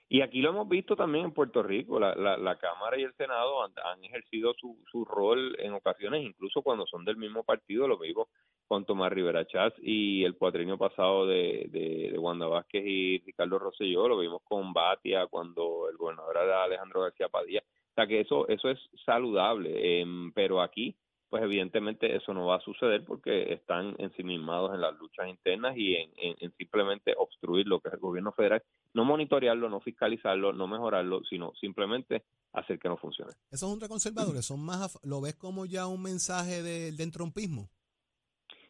Y 0.09 0.21
aquí 0.21 0.41
lo 0.41 0.49
hemos 0.49 0.67
visto 0.67 0.95
también 0.95 1.25
en 1.25 1.33
Puerto 1.33 1.61
Rico, 1.63 1.99
la, 1.99 2.15
la, 2.15 2.57
Cámara 2.57 2.99
y 2.99 3.03
el 3.03 3.15
Senado 3.15 3.63
han, 3.63 3.71
han 3.85 4.03
ejercido 4.03 4.53
su, 4.59 4.83
su, 4.91 5.05
rol 5.05 5.55
en 5.59 5.73
ocasiones, 5.73 6.23
incluso 6.23 6.63
cuando 6.63 6.87
son 6.87 7.05
del 7.05 7.15
mismo 7.15 7.43
partido, 7.43 7.87
lo 7.87 7.99
vimos 7.99 8.27
con 8.69 8.85
Tomás 8.85 9.11
Rivera 9.11 9.47
Chávez 9.47 9.73
y 9.81 10.23
el 10.23 10.37
cuatrienio 10.37 10.77
pasado 10.77 11.25
de, 11.25 11.67
de, 11.71 12.15
Wanda 12.19 12.45
Vázquez 12.45 12.83
y 12.85 13.17
Ricardo 13.17 13.57
Rosselló, 13.57 14.07
lo 14.07 14.19
vimos 14.19 14.43
con 14.43 14.73
Batia 14.73 15.25
cuando 15.25 15.89
el 15.89 15.97
gobernador 15.97 16.37
era 16.37 16.63
Alejandro 16.63 17.01
García 17.01 17.29
Padilla. 17.29 17.61
O 17.61 17.93
sea 17.95 18.05
que 18.05 18.21
eso, 18.21 18.47
eso 18.47 18.69
es 18.69 18.77
saludable, 19.03 20.01
em, 20.01 20.31
pero 20.33 20.61
aquí 20.61 20.95
pues 21.29 21.43
evidentemente 21.43 22.15
eso 22.15 22.33
no 22.33 22.45
va 22.45 22.57
a 22.57 22.61
suceder 22.61 23.03
porque 23.05 23.53
están 23.53 23.95
ensimismados 23.97 24.73
en 24.73 24.81
las 24.81 24.95
luchas 24.97 25.27
internas 25.27 25.75
y 25.75 25.95
en, 25.95 26.51
simplemente 26.57 27.13
obstruir 27.17 27.67
lo 27.67 27.79
que 27.79 27.89
es 27.89 27.95
el 27.95 27.99
gobierno 27.99 28.31
federal, 28.31 28.63
no 28.93 29.05
monitorearlo, 29.05 29.69
no 29.69 29.79
fiscalizarlo, 29.79 30.53
no 30.53 30.67
mejorarlo, 30.67 31.21
sino 31.29 31.53
simplemente 31.59 32.23
hacer 32.53 32.79
que 32.79 32.89
no 32.89 32.97
funcione. 32.97 33.31
Esos 33.51 33.71
ultraconservadores 33.71 34.45
son 34.45 34.63
más, 34.63 34.99
¿lo 35.03 35.21
ves 35.21 35.35
como 35.35 35.65
ya 35.65 35.87
un 35.87 36.01
mensaje 36.01 36.63
del 36.63 36.97
de 36.97 37.11
trompismo? 37.11 37.69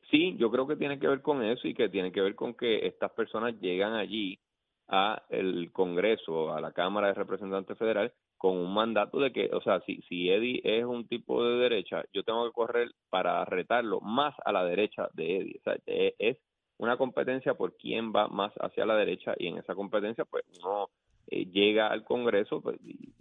Sí, 0.10 0.36
yo 0.38 0.50
creo 0.50 0.68
que 0.68 0.76
tiene 0.76 1.00
que 1.00 1.08
ver 1.08 1.22
con 1.22 1.44
eso 1.44 1.68
y 1.68 1.74
que 1.74 1.90
tiene 1.90 2.12
que 2.12 2.22
ver 2.22 2.36
con 2.36 2.56
que 2.56 2.88
estas 2.88 3.12
personas 3.12 3.60
llegan 3.60 3.94
allí 3.94 4.40
a 4.88 5.22
el 5.30 5.72
Congreso, 5.72 6.52
a 6.52 6.62
la 6.62 6.72
Cámara 6.72 7.08
de 7.08 7.14
Representantes 7.14 7.78
Federal, 7.78 8.12
con 8.38 8.58
un 8.58 8.74
mandato 8.74 9.20
de 9.20 9.32
que, 9.32 9.50
o 9.54 9.62
sea, 9.62 9.82
si, 9.82 10.02
si 10.04 10.30
Eddie 10.30 10.62
es 10.64 10.84
un 10.86 11.08
tipo 11.08 11.44
de 11.44 11.58
derecha, 11.60 12.04
yo 12.12 12.24
tengo 12.24 12.46
que 12.46 12.54
correr 12.54 12.92
para 13.10 13.46
retarlo 13.46 14.00
más 14.02 14.34
a 14.46 14.52
la 14.52 14.66
derecha 14.66 15.10
de 15.14 15.38
Eddie. 15.38 15.60
O 15.60 15.64
sea, 15.64 15.78
es 15.86 16.38
una 16.78 16.98
competencia 16.98 17.54
por 17.54 17.76
quién 17.78 18.12
va 18.12 18.28
más 18.30 18.54
hacia 18.62 18.86
la 18.86 18.96
derecha 18.96 19.36
y 19.38 19.48
en 19.48 19.58
esa 19.58 19.76
competencia, 19.76 20.26
pues 20.26 20.44
uno 20.60 20.90
eh, 21.32 21.46
llega 21.46 21.88
al 21.88 22.04
Congreso 22.04 22.62
pues, 22.62 22.80
y, 22.84 23.14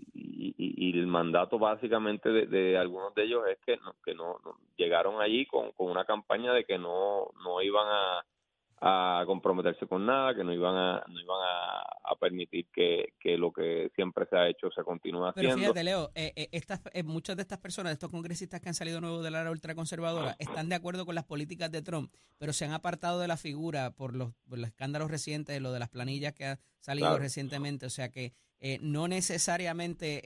el 0.99 1.07
mandato 1.07 1.59
básicamente 1.59 2.31
de, 2.31 2.77
algunos 2.79 3.15
de 3.15 3.25
ellos 3.25 3.43
es 3.49 3.59
que 3.65 3.77
no, 3.77 3.95
que 4.05 4.15
no, 4.15 4.39
llegaron 4.77 5.21
allí 5.21 5.47
con, 5.47 5.73
con 5.73 5.91
una 5.91 6.05
campaña 6.05 6.53
de 6.53 6.65
que 6.65 6.79
no, 6.79 7.31
no 7.45 7.63
iban 7.63 7.87
a 7.87 8.25
a 8.81 9.25
comprometerse 9.27 9.87
con 9.87 10.07
nada, 10.07 10.35
que 10.35 10.45
no 10.45 10.53
iban 10.53 10.77
a, 10.77 11.05
no 11.09 11.21
iban 11.21 11.39
a, 11.43 12.15
permitir 12.21 12.67
que, 12.73 13.37
lo 13.37 13.53
que 13.53 13.91
siempre 13.95 14.27
se 14.29 14.37
ha 14.37 14.49
hecho 14.49 14.71
se 14.71 14.83
continúe 14.83 15.27
haciendo. 15.27 15.55
Pero 15.55 15.59
fíjate, 15.59 15.85
Leo, 15.85 16.11
eh, 16.15 16.33
eh, 16.35 16.49
estas, 16.53 16.81
eh, 16.93 17.03
muchas 17.03 17.37
de 17.37 17.43
estas 17.43 17.59
personas, 17.59 17.91
de 17.91 17.95
estos 17.95 18.11
congresistas 18.11 18.61
que 18.61 18.69
han 18.69 18.75
salido 18.75 19.01
nuevos 19.01 19.23
de 19.23 19.31
la 19.31 19.41
era 19.41 19.51
ultraconservadora, 19.51 20.35
están 20.39 20.69
de 20.69 20.75
acuerdo 20.75 21.07
con 21.07 21.15
las 21.15 21.25
políticas 21.25 21.71
de 21.71 21.83
Trump, 21.83 22.13
pero 22.39 22.53
se 22.53 22.65
han 22.65 22.73
apartado 22.73 23.21
de 23.21 23.29
la 23.29 23.37
figura 23.37 23.93
por 23.93 24.17
los, 24.17 24.33
los 24.49 24.69
escándalos 24.69 25.11
recientes, 25.11 25.61
lo 25.61 25.73
de 25.73 25.79
las 25.79 25.91
planillas 25.91 26.35
que 26.35 26.47
ha 26.47 26.59
salido 26.81 27.19
recientemente, 27.19 27.87
o 27.87 27.91
sea 27.91 28.11
que 28.11 28.33
no 28.81 29.07
necesariamente 29.07 30.23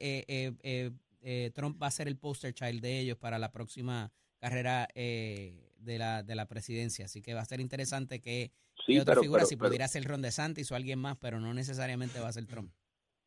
Trump 1.54 1.82
va 1.82 1.88
a 1.88 1.90
ser 1.90 2.08
el 2.08 2.16
poster 2.16 2.54
child 2.54 2.80
de 2.80 3.00
ellos 3.00 3.18
para 3.18 3.38
la 3.38 3.50
próxima 3.50 4.12
carrera 4.42 4.88
eh, 4.96 5.71
de, 5.82 5.98
la, 5.98 6.22
de 6.22 6.34
la 6.34 6.46
presidencia. 6.46 7.06
Así 7.06 7.22
que 7.22 7.34
va 7.34 7.40
a 7.40 7.44
ser 7.44 7.60
interesante 7.60 8.20
que 8.20 8.52
otra 9.00 9.16
figura, 9.16 9.44
si 9.44 9.56
pudiera 9.56 9.86
ser 9.88 10.04
Ron 10.04 10.22
DeSantis 10.22 10.70
o 10.72 10.76
alguien 10.76 10.98
más, 10.98 11.16
pero 11.18 11.40
no 11.40 11.54
necesariamente 11.54 12.20
va 12.20 12.28
a 12.28 12.32
ser 12.32 12.46
Trump. 12.46 12.72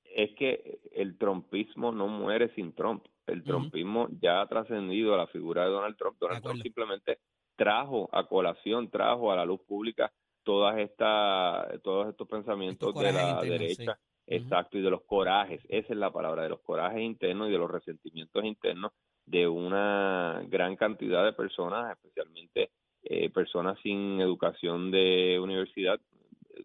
Es 0.03 0.31
que 0.37 0.79
el 0.93 1.17
trumpismo 1.17 1.91
no 1.91 2.07
muere 2.07 2.53
sin 2.55 2.73
Trump. 2.73 3.05
El 3.27 3.43
trumpismo 3.43 4.07
ya 4.21 4.41
ha 4.41 4.47
trascendido 4.47 5.13
a 5.13 5.17
la 5.17 5.27
figura 5.27 5.65
de 5.65 5.71
Donald 5.71 5.97
Trump. 5.97 6.17
Donald 6.19 6.43
Trump 6.43 6.61
simplemente 6.61 7.19
trajo 7.55 8.09
a 8.11 8.27
colación, 8.27 8.89
trajo 8.89 9.31
a 9.31 9.35
la 9.35 9.45
luz 9.45 9.61
pública 9.67 10.11
todas 10.43 10.77
estas, 10.77 11.81
todos 11.81 12.09
estos 12.09 12.27
pensamientos 12.27 12.93
de 12.95 13.11
la 13.11 13.41
derecha. 13.41 13.99
Exacto, 14.27 14.77
y 14.77 14.81
de 14.81 14.89
los 14.89 15.03
corajes, 15.03 15.61
esa 15.69 15.93
es 15.93 15.99
la 15.99 16.11
palabra, 16.11 16.43
de 16.43 16.49
los 16.49 16.61
corajes 16.61 17.01
internos 17.01 17.47
y 17.47 17.51
de 17.51 17.59
los 17.59 17.69
resentimientos 17.69 18.43
internos 18.43 18.91
de 19.25 19.47
una 19.47 20.43
gran 20.47 20.75
cantidad 20.75 21.25
de 21.25 21.33
personas, 21.33 21.91
especialmente 21.91 22.71
eh, 23.03 23.29
personas 23.29 23.77
sin 23.81 24.19
educación 24.21 24.91
de 24.91 25.39
universidad 25.39 25.99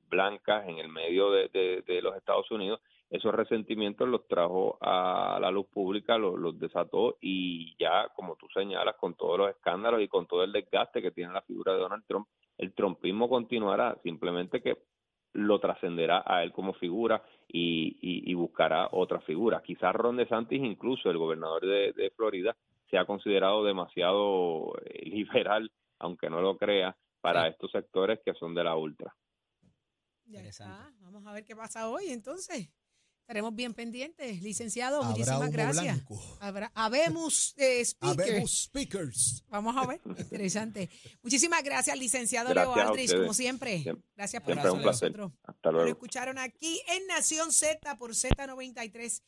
blancas 0.09 0.69
en 0.69 0.79
el 0.79 0.89
medio 0.89 1.31
de, 1.31 2.01
los 2.03 2.17
Estados 2.17 2.51
Unidos, 2.51 2.81
esos 3.11 3.35
resentimientos 3.35 4.09
los 4.09 4.27
trajo 4.29 4.79
a 4.81 5.39
la 5.41 5.51
luz 5.51 5.67
pública, 5.67 6.17
los, 6.17 6.39
los, 6.39 6.59
desató 6.59 7.17
y 7.21 7.75
ya, 7.77 8.09
como 8.15 8.37
tú 8.37 8.47
señalas, 8.55 8.97
con 8.97 9.15
todos 9.15 9.39
los 9.39 9.51
escándalos 9.51 10.01
y 10.01 10.09
con 10.09 10.27
todo 10.27 10.45
el 10.45 10.53
desgaste 10.53 11.03
que 11.03 11.11
tiene 11.11 11.33
la 11.33 11.43
figura 11.43 11.73
de 11.73 11.81
Donald 11.81 12.05
Trump, 12.07 12.29
el 12.57 12.73
trumpismo 12.73 13.29
continuará, 13.29 13.99
simplemente 14.03 14.63
que 14.63 14.77
lo 15.33 15.61
trascenderá 15.61 16.23
a 16.27 16.43
él 16.43 16.53
como 16.53 16.73
figura 16.75 17.23
y, 17.49 18.35
buscará 18.35 18.89
otra 18.93 19.21
figura. 19.21 19.63
Quizás 19.63 19.95
Ron 19.95 20.17
DeSantis, 20.17 20.63
incluso 20.63 21.11
el 21.11 21.19
gobernador 21.19 21.67
de, 21.67 22.13
Florida, 22.17 22.57
se 22.91 22.99
ha 22.99 23.05
considerado 23.05 23.65
demasiado 23.65 24.73
eh, 24.85 25.05
liberal, 25.11 25.71
aunque 25.99 26.31
no 26.31 26.41
lo 26.41 26.57
crea, 26.57 26.97
para 27.21 27.49
estos 27.49 27.71
sectores 27.71 28.21
que 28.25 28.35
son 28.35 28.55
de 28.55 28.65
la 28.65 28.77
ultra. 28.77 29.15
Ya 30.25 30.41
está. 30.41 30.91
Vamos 31.01 31.27
a 31.27 31.33
ver 31.33 31.45
qué 31.45 31.55
pasa 31.55 31.89
hoy 31.89 32.05
entonces. 32.09 32.71
Estaremos 33.31 33.55
bien 33.55 33.75
pendientes. 33.75 34.43
Licenciado, 34.43 35.05
muchísimas 35.05 35.53
gracias. 35.53 36.01
Habrá, 36.41 36.73
habemos 36.75 37.55
eh, 37.59 37.85
speakers. 37.85 39.45
Vamos 39.49 39.77
a 39.77 39.87
ver, 39.87 40.01
interesante. 40.19 40.91
Muchísimas 41.23 41.63
gracias, 41.63 41.97
licenciado 41.97 42.53
Leo 42.53 42.75
Aldrich, 42.75 43.17
como 43.17 43.33
siempre. 43.33 43.85
gracias 44.17 44.43
por 44.43 44.57
estar 44.57 44.71
con 44.71 44.83
nosotros. 44.83 45.31
Hasta 45.45 45.71
luego. 45.71 45.85
Lo 45.85 45.93
escucharon 45.93 46.39
aquí 46.39 46.83
en 46.89 47.07
Nación 47.07 47.53
Z 47.53 47.97
por 47.99 48.15
Z93. 48.15 49.23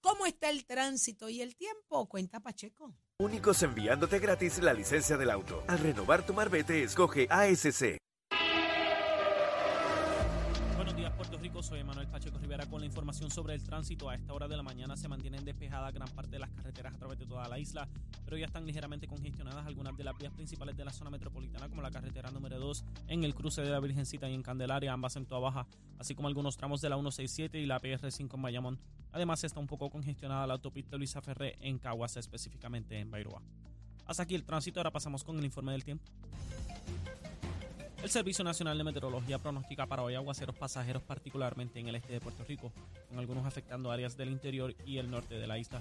¿Cómo 0.00 0.24
está 0.24 0.48
el 0.48 0.64
tránsito 0.64 1.28
y 1.28 1.42
el 1.42 1.54
tiempo? 1.54 2.08
Cuenta 2.08 2.40
Pacheco. 2.40 2.96
Únicos 3.18 3.62
enviándote 3.62 4.18
gratis 4.18 4.62
la 4.62 4.72
licencia 4.72 5.18
del 5.18 5.30
auto. 5.30 5.62
Al 5.68 5.78
renovar 5.78 6.24
tu 6.24 6.32
marbete, 6.32 6.84
escoge 6.84 7.26
ASC. 7.28 8.01
Soy 11.62 11.84
Manuel 11.84 12.08
Pacheco 12.08 12.38
Rivera 12.38 12.66
con 12.66 12.80
la 12.80 12.86
información 12.86 13.30
sobre 13.30 13.54
el 13.54 13.62
tránsito. 13.62 14.10
A 14.10 14.16
esta 14.16 14.32
hora 14.32 14.48
de 14.48 14.56
la 14.56 14.64
mañana 14.64 14.96
se 14.96 15.06
mantienen 15.06 15.44
despejadas 15.44 15.94
gran 15.94 16.08
parte 16.08 16.32
de 16.32 16.40
las 16.40 16.50
carreteras 16.50 16.92
a 16.94 16.98
través 16.98 17.20
de 17.20 17.26
toda 17.26 17.48
la 17.48 17.56
isla, 17.58 17.88
pero 18.24 18.36
ya 18.36 18.46
están 18.46 18.66
ligeramente 18.66 19.06
congestionadas 19.06 19.64
algunas 19.64 19.96
de 19.96 20.02
las 20.02 20.18
vías 20.18 20.32
principales 20.32 20.76
de 20.76 20.84
la 20.84 20.90
zona 20.90 21.10
metropolitana, 21.10 21.68
como 21.68 21.80
la 21.80 21.92
carretera 21.92 22.32
número 22.32 22.58
2 22.58 22.84
en 23.08 23.22
el 23.22 23.34
cruce 23.34 23.62
de 23.62 23.70
la 23.70 23.78
Virgencita 23.78 24.28
y 24.28 24.34
en 24.34 24.42
Candelaria, 24.42 24.92
ambas 24.92 25.14
en 25.14 25.24
toda 25.24 25.40
baja, 25.40 25.66
así 25.98 26.16
como 26.16 26.26
algunos 26.26 26.56
tramos 26.56 26.80
de 26.80 26.88
la 26.88 26.96
167 26.96 27.60
y 27.60 27.66
la 27.66 27.80
PR5 27.80 28.34
en 28.34 28.42
Bayamón. 28.42 28.80
Además 29.12 29.44
está 29.44 29.60
un 29.60 29.68
poco 29.68 29.88
congestionada 29.88 30.46
la 30.48 30.54
autopista 30.54 30.96
Luisa 30.96 31.20
Ferré 31.20 31.56
en 31.60 31.78
Caguas, 31.78 32.16
específicamente 32.16 32.98
en 32.98 33.10
Bairoa. 33.10 33.40
Hasta 34.06 34.24
aquí 34.24 34.34
el 34.34 34.42
tránsito, 34.42 34.80
ahora 34.80 34.90
pasamos 34.90 35.22
con 35.22 35.38
el 35.38 35.44
informe 35.44 35.70
del 35.72 35.84
tiempo. 35.84 36.10
El 38.02 38.10
Servicio 38.10 38.42
Nacional 38.42 38.76
de 38.76 38.82
Meteorología 38.82 39.38
pronostica 39.38 39.86
para 39.86 40.02
hoy 40.02 40.16
aguaceros 40.16 40.56
pasajeros, 40.56 41.04
particularmente 41.04 41.78
en 41.78 41.86
el 41.86 41.94
este 41.94 42.14
de 42.14 42.20
Puerto 42.20 42.42
Rico, 42.42 42.72
con 43.08 43.20
algunos 43.20 43.46
afectando 43.46 43.92
áreas 43.92 44.16
del 44.16 44.30
interior 44.30 44.74
y 44.84 44.98
el 44.98 45.08
norte 45.08 45.36
de 45.36 45.46
la 45.46 45.56
isla. 45.56 45.80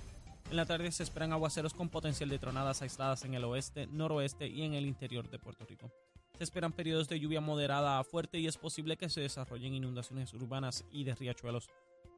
En 0.51 0.55
la 0.55 0.67
tarde 0.67 0.91
se 0.91 1.01
esperan 1.01 1.33
aguaceros 1.33 1.73
con 1.73 1.89
potencial 1.89 2.29
de 2.29 2.37
tronadas 2.37 2.83
aisladas 2.83 3.25
en 3.25 3.33
el 3.33 3.43
oeste, 3.43 3.87
noroeste 3.87 4.47
y 4.47 4.61
en 4.61 4.75
el 4.75 4.85
interior 4.85 5.31
de 5.31 5.39
Puerto 5.39 5.65
Rico. 5.65 5.89
Se 6.37 6.43
esperan 6.43 6.73
periodos 6.73 7.09
de 7.09 7.19
lluvia 7.19 7.41
moderada 7.41 7.97
a 7.97 8.03
fuerte 8.03 8.37
y 8.37 8.45
es 8.45 8.55
posible 8.55 8.97
que 8.97 9.09
se 9.09 9.21
desarrollen 9.21 9.73
inundaciones 9.73 10.31
urbanas 10.35 10.85
y 10.91 11.03
de 11.05 11.15
riachuelos. 11.15 11.69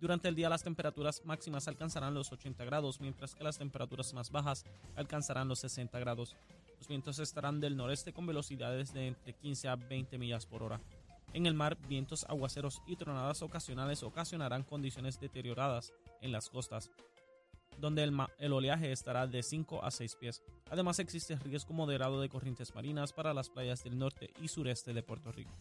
Durante 0.02 0.28
el 0.28 0.36
día 0.36 0.50
las 0.50 0.64
temperaturas 0.64 1.22
máximas 1.24 1.70
alcanzarán 1.70 2.14
los 2.14 2.30
80 2.30 2.66
grados, 2.66 3.00
mientras 3.00 3.36
que 3.36 3.44
las 3.46 3.58
temperaturas 3.58 4.14
más 4.14 4.32
bajas 4.32 4.66
alcanzarán 4.98 5.48
los 5.48 5.60
60 5.60 5.98
grados. 6.00 6.36
Los 6.84 6.90
vientos 6.90 7.20
estarán 7.20 7.62
del 7.62 7.78
noreste 7.78 8.12
con 8.12 8.26
velocidades 8.26 8.94
de 8.94 9.08
entre 9.08 9.32
15 9.32 9.70
a 9.70 9.78
20 9.78 10.18
millas 10.18 10.46
por 10.46 10.64
hora. 10.64 10.82
En 11.32 11.46
el 11.46 11.54
mar, 11.54 11.78
vientos, 11.88 12.26
aguaceros 12.28 12.82
y 12.86 12.98
tronadas 12.98 13.42
ocasionales 13.42 14.04
ocasionarán 14.04 14.64
condiciones 14.64 15.18
deterioradas 15.18 15.94
en 16.20 16.34
las 16.34 16.50
costas, 16.50 16.92
donde 17.80 18.04
el, 18.04 18.14
el, 18.38 18.52
oleaje 18.52 18.92
estará 18.92 19.28
de 19.28 19.44
5 19.44 19.82
a 19.82 19.92
6 19.92 20.18
pies. 20.18 20.44
Además 20.70 21.00
existe 21.00 21.38
riesgo 21.38 21.74
moderado 21.74 22.20
de 22.20 22.28
corrientes 22.28 22.76
marinas 22.76 23.14
para 23.14 23.34
las 23.34 23.50
playas 23.50 23.82
del 23.86 23.98
norte 23.98 24.34
y 24.42 24.50
sureste 24.50 24.92
de 24.92 25.04
Puerto 25.04 25.32
Rico. 25.32 25.54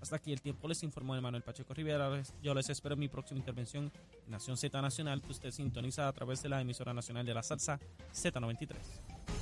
Hasta 0.00 0.16
aquí 0.16 0.32
el 0.32 0.40
tiempo 0.40 0.68
les 0.68 0.82
informó 0.84 1.20
Manuel 1.20 1.42
Pacheco 1.42 1.74
Rivera. 1.74 2.22
Yo 2.42 2.54
les 2.54 2.70
espero 2.70 2.94
en 2.94 3.00
mi 3.00 3.08
próxima 3.08 3.40
intervención 3.40 3.92
en 4.24 4.30
Nación 4.30 4.56
Z 4.56 4.80
Nacional 4.80 5.20
que 5.20 5.32
usted 5.32 5.50
sintoniza 5.50 6.08
a 6.08 6.12
través 6.14 6.42
de 6.42 6.48
la 6.48 6.62
emisora 6.62 6.94
nacional 6.94 7.26
de 7.26 7.34
la 7.34 7.42
salsa 7.42 7.78
Z93. 8.14 9.41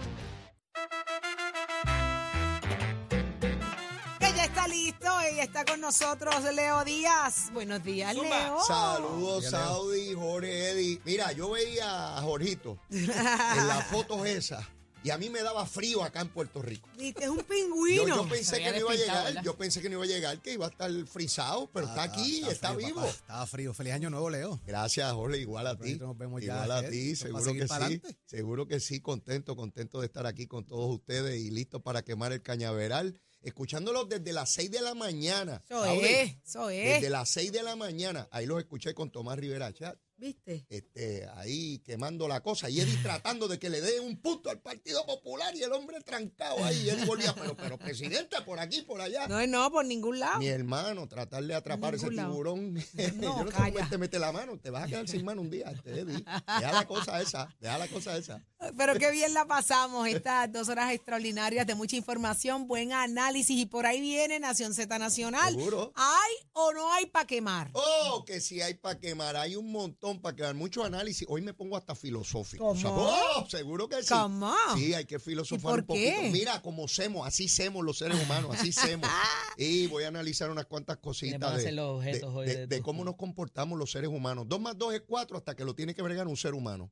Y 5.33 5.39
está 5.39 5.63
con 5.65 5.79
nosotros 5.79 6.35
Leo 6.53 6.83
Díaz. 6.83 7.51
Buenos 7.53 7.83
días, 7.83 8.15
Leo. 8.15 8.59
Saludos, 8.65 9.49
Saudi, 9.49 10.13
Jorge, 10.13 10.71
Eddie. 10.71 11.01
Mira, 11.05 11.31
yo 11.31 11.51
veía 11.51 12.17
a 12.17 12.21
Jorgito 12.21 12.77
en 12.89 13.07
las 13.67 13.87
fotos 13.91 14.25
esas. 14.25 14.65
Y 15.03 15.09
a 15.09 15.17
mí 15.17 15.31
me 15.31 15.41
daba 15.41 15.65
frío 15.65 16.03
acá 16.03 16.21
en 16.21 16.27
Puerto 16.27 16.61
Rico. 16.61 16.87
Viste, 16.95 17.23
es 17.23 17.29
un 17.29 17.43
pingüino. 17.43 18.07
Yo, 18.07 18.29
pensé 18.29 18.59
que 18.59 18.71
no 18.71 18.77
iba 18.77 18.91
a 18.91 18.95
llegar, 18.95 19.43
yo 19.43 19.57
pensé 19.57 19.81
que 19.81 19.89
no 19.89 19.95
iba 19.95 20.03
a 20.03 20.07
llegar, 20.07 20.41
que 20.41 20.53
iba 20.53 20.67
a 20.67 20.69
estar 20.69 20.91
frisado, 21.07 21.67
pero 21.73 21.87
está 21.87 22.01
ah, 22.01 22.05
aquí, 22.05 22.43
está, 22.47 22.75
vivo. 22.75 23.03
Estaba 23.03 23.47
frío. 23.47 23.73
Feliz 23.73 23.93
año 23.93 24.11
nuevo, 24.11 24.29
Leo. 24.29 24.59
Gracias, 24.67 25.11
Jorge, 25.11 25.39
igual 25.39 25.65
a 25.65 25.75
ti. 25.75 25.95
Nos 25.95 26.15
vemos 26.15 26.43
igual 26.43 26.71
a 26.71 26.87
ti, 26.87 27.15
seguro 27.15 27.53
que 27.53 27.67
sí. 27.67 28.01
Seguro 28.25 28.67
que 28.67 28.79
sí, 28.79 28.99
contento, 28.99 29.55
contento 29.55 30.01
de 30.01 30.05
estar 30.05 30.27
aquí 30.27 30.45
con 30.45 30.65
todos 30.65 30.93
ustedes 30.93 31.39
y 31.39 31.49
listo 31.49 31.79
para 31.79 32.03
quemar 32.03 32.31
el 32.31 32.43
cañaveral 32.43 33.19
escuchándolos 33.41 34.07
desde 34.09 34.33
las 34.33 34.49
6 34.51 34.71
de 34.71 34.81
la 34.81 34.93
mañana. 34.93 35.61
Eso 35.65 35.85
es, 35.85 36.35
eso 36.45 36.69
es. 36.69 37.01
Desde 37.01 37.09
las 37.09 37.29
6 37.29 37.51
de 37.51 37.63
la 37.63 37.75
mañana. 37.75 38.27
Ahí 38.31 38.45
los 38.45 38.59
escuché 38.59 38.93
con 38.93 39.11
Tomás 39.11 39.37
Rivera 39.37 39.73
Chat. 39.73 39.97
¿Viste? 40.21 40.67
Este, 40.69 41.27
ahí 41.33 41.79
quemando 41.79 42.27
la 42.27 42.43
cosa. 42.43 42.69
Y 42.69 42.79
Eddie 42.79 42.95
tratando 43.01 43.47
de 43.47 43.57
que 43.57 43.71
le 43.71 43.81
dé 43.81 43.99
un 43.99 44.21
punto 44.21 44.51
al 44.51 44.59
Partido 44.59 45.03
Popular 45.07 45.55
y 45.55 45.63
el 45.63 45.73
hombre 45.73 45.99
trancado 46.01 46.63
ahí. 46.63 46.83
Y 46.85 46.89
él 46.89 47.03
volvía, 47.07 47.33
pero, 47.33 47.57
pero 47.57 47.79
presidente, 47.79 48.39
por 48.45 48.59
aquí, 48.59 48.83
por 48.83 49.01
allá. 49.01 49.27
No, 49.27 49.45
no, 49.47 49.71
por 49.71 49.83
ningún 49.83 50.19
lado. 50.19 50.37
Mi 50.37 50.47
hermano, 50.47 51.07
tratar 51.07 51.43
de 51.43 51.55
atrapar 51.55 51.95
ese 51.95 52.09
tiburón. 52.09 52.75
No, 53.15 53.39
Yo 53.39 53.45
no 53.45 53.51
sé 53.51 53.73
cómo 53.73 53.89
te 53.89 53.97
mete 53.97 54.19
la 54.19 54.31
mano. 54.31 54.59
Te 54.59 54.69
vas 54.69 54.83
a 54.83 54.87
quedar 54.87 55.07
sin 55.07 55.25
mano 55.25 55.41
un 55.41 55.49
día, 55.49 55.71
este, 55.71 56.01
Eddie. 56.01 56.23
Deja 56.23 56.71
la 56.71 56.87
cosa 56.87 57.19
esa, 57.19 57.49
deja 57.59 57.77
la 57.79 57.87
cosa 57.87 58.15
esa. 58.15 58.45
Pero 58.77 58.95
qué 58.95 59.11
bien 59.11 59.33
la 59.33 59.45
pasamos 59.45 60.07
estas 60.07 60.51
dos 60.51 60.69
horas 60.69 60.91
extraordinarias 60.91 61.65
de 61.65 61.75
mucha 61.75 61.95
información, 61.95 62.67
buen 62.67 62.93
análisis. 62.93 63.57
Y 63.57 63.65
por 63.65 63.85
ahí 63.85 63.99
viene 63.99 64.39
Nación 64.39 64.73
Z 64.73 64.99
Nacional. 64.99 65.55
¿Seguro? 65.55 65.91
¿Hay 65.95 66.31
o 66.53 66.71
no 66.73 66.91
hay 66.93 67.07
para 67.07 67.25
quemar? 67.25 67.71
Oh, 67.73 68.23
que 68.25 68.39
sí 68.39 68.61
hay 68.61 68.75
para 68.75 68.99
quemar. 68.99 69.35
Hay 69.35 69.55
un 69.55 69.71
montón 69.71 70.21
para 70.21 70.35
que 70.35 70.53
mucho 70.53 70.83
análisis. 70.83 71.25
Hoy 71.29 71.41
me 71.41 71.53
pongo 71.53 71.75
hasta 71.75 71.95
filosófico. 71.95 72.75
¿Cómo? 72.81 73.47
seguro 73.49 73.87
que 73.89 74.03
sí. 74.03 74.09
¿Cómo? 74.09 74.53
Sí, 74.75 74.93
hay 74.93 75.05
que 75.05 75.19
filosofar 75.19 75.79
un 75.79 75.85
poquito. 75.85 76.21
Mira 76.31 76.61
cómo 76.61 76.87
semos, 76.87 77.27
así 77.27 77.47
semos 77.47 77.83
los 77.83 77.97
seres 77.97 78.21
humanos, 78.21 78.55
así 78.57 78.71
semos. 78.71 79.09
y 79.57 79.87
voy 79.87 80.03
a 80.03 80.09
analizar 80.09 80.49
unas 80.49 80.65
cuantas 80.65 80.97
cositas 80.97 81.63
de, 81.63 82.67
de, 82.67 82.81
cómo 82.81 83.03
nos 83.03 83.15
comportamos 83.15 83.77
los 83.77 83.91
seres 83.91 84.09
humanos. 84.09 84.45
Dos 84.47 84.59
más 84.61 84.77
dos 84.77 84.93
es 84.93 85.01
cuatro 85.01 85.37
hasta 85.37 85.55
que 85.55 85.65
lo 85.65 85.73
tiene 85.75 85.95
que 85.95 86.01
bregar 86.01 86.27
un 86.27 86.37
ser 86.37 86.53
humano. 86.53 86.91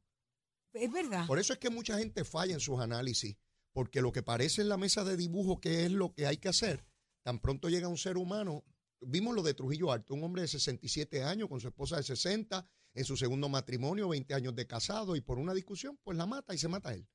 Es 0.74 0.92
verdad. 0.92 1.26
Por 1.28 1.40
eso 1.40 1.54
es 1.54 1.60
que 1.60 1.70
mucha 1.70 1.98
gente 1.98 2.24
falla 2.24 2.54
en 2.54 2.60
sus 2.60 2.80
análisis, 2.80 3.38
porque 3.74 4.02
lo 4.02 4.12
que 4.12 4.24
parece 4.24 4.62
en 4.62 4.70
la 4.70 4.78
mesa 4.78 5.04
de 5.04 5.18
dibujo 5.18 5.60
que 5.60 5.86
es 5.86 5.92
lo 5.92 6.14
que 6.14 6.28
hay 6.28 6.38
que 6.38 6.50
hacer, 6.50 6.86
tan 7.24 7.40
pronto 7.40 7.70
llega 7.70 7.88
un 7.88 7.98
ser 7.98 8.18
humano, 8.18 8.64
vimos 9.02 9.36
lo 9.36 9.44
de 9.44 9.54
Trujillo 9.54 9.92
Alto, 9.92 10.14
un 10.14 10.24
hombre 10.24 10.44
de 10.44 10.48
67 10.48 11.24
años 11.24 11.50
con 11.50 11.60
su 11.60 11.68
esposa 11.68 11.98
de 11.98 12.04
60, 12.04 12.66
en 12.94 13.06
su 13.06 13.16
segundo 13.16 13.50
matrimonio, 13.50 14.10
20 14.10 14.34
años 14.34 14.56
de 14.56 14.68
casado, 14.68 15.16
y 15.16 15.22
por 15.22 15.40
una 15.40 15.54
discusión, 15.54 15.98
pues 16.04 16.18
la 16.18 16.26
mata 16.26 16.54
y 16.54 16.58
se 16.58 16.68
mata 16.68 16.94
él. 16.94 17.08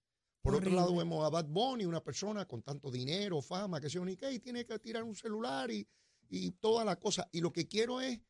Por 0.45 0.55
otro 0.55 0.71
lado, 0.71 0.95
vemos 0.95 1.25
a 1.25 1.31
Bad 1.31 1.47
Bunny, 1.47 1.87
una 1.87 2.05
persona 2.05 2.47
con 2.47 2.63
tanto 2.63 2.91
dinero, 2.91 3.41
fama, 3.41 3.81
que 3.81 3.89
se 3.89 3.99
ni 4.01 4.13
y 4.13 4.39
tiene 4.41 4.67
que 4.67 4.79
tirar 4.79 5.03
un 5.03 5.15
celular 5.15 5.71
y, 5.71 5.89
y 6.29 6.51
toda 6.53 6.85
la 6.85 6.97
cosa. 6.97 7.27
Y 7.33 7.41
lo 7.41 7.51
que 7.51 7.67
quiero 7.67 8.03
es 8.03 8.21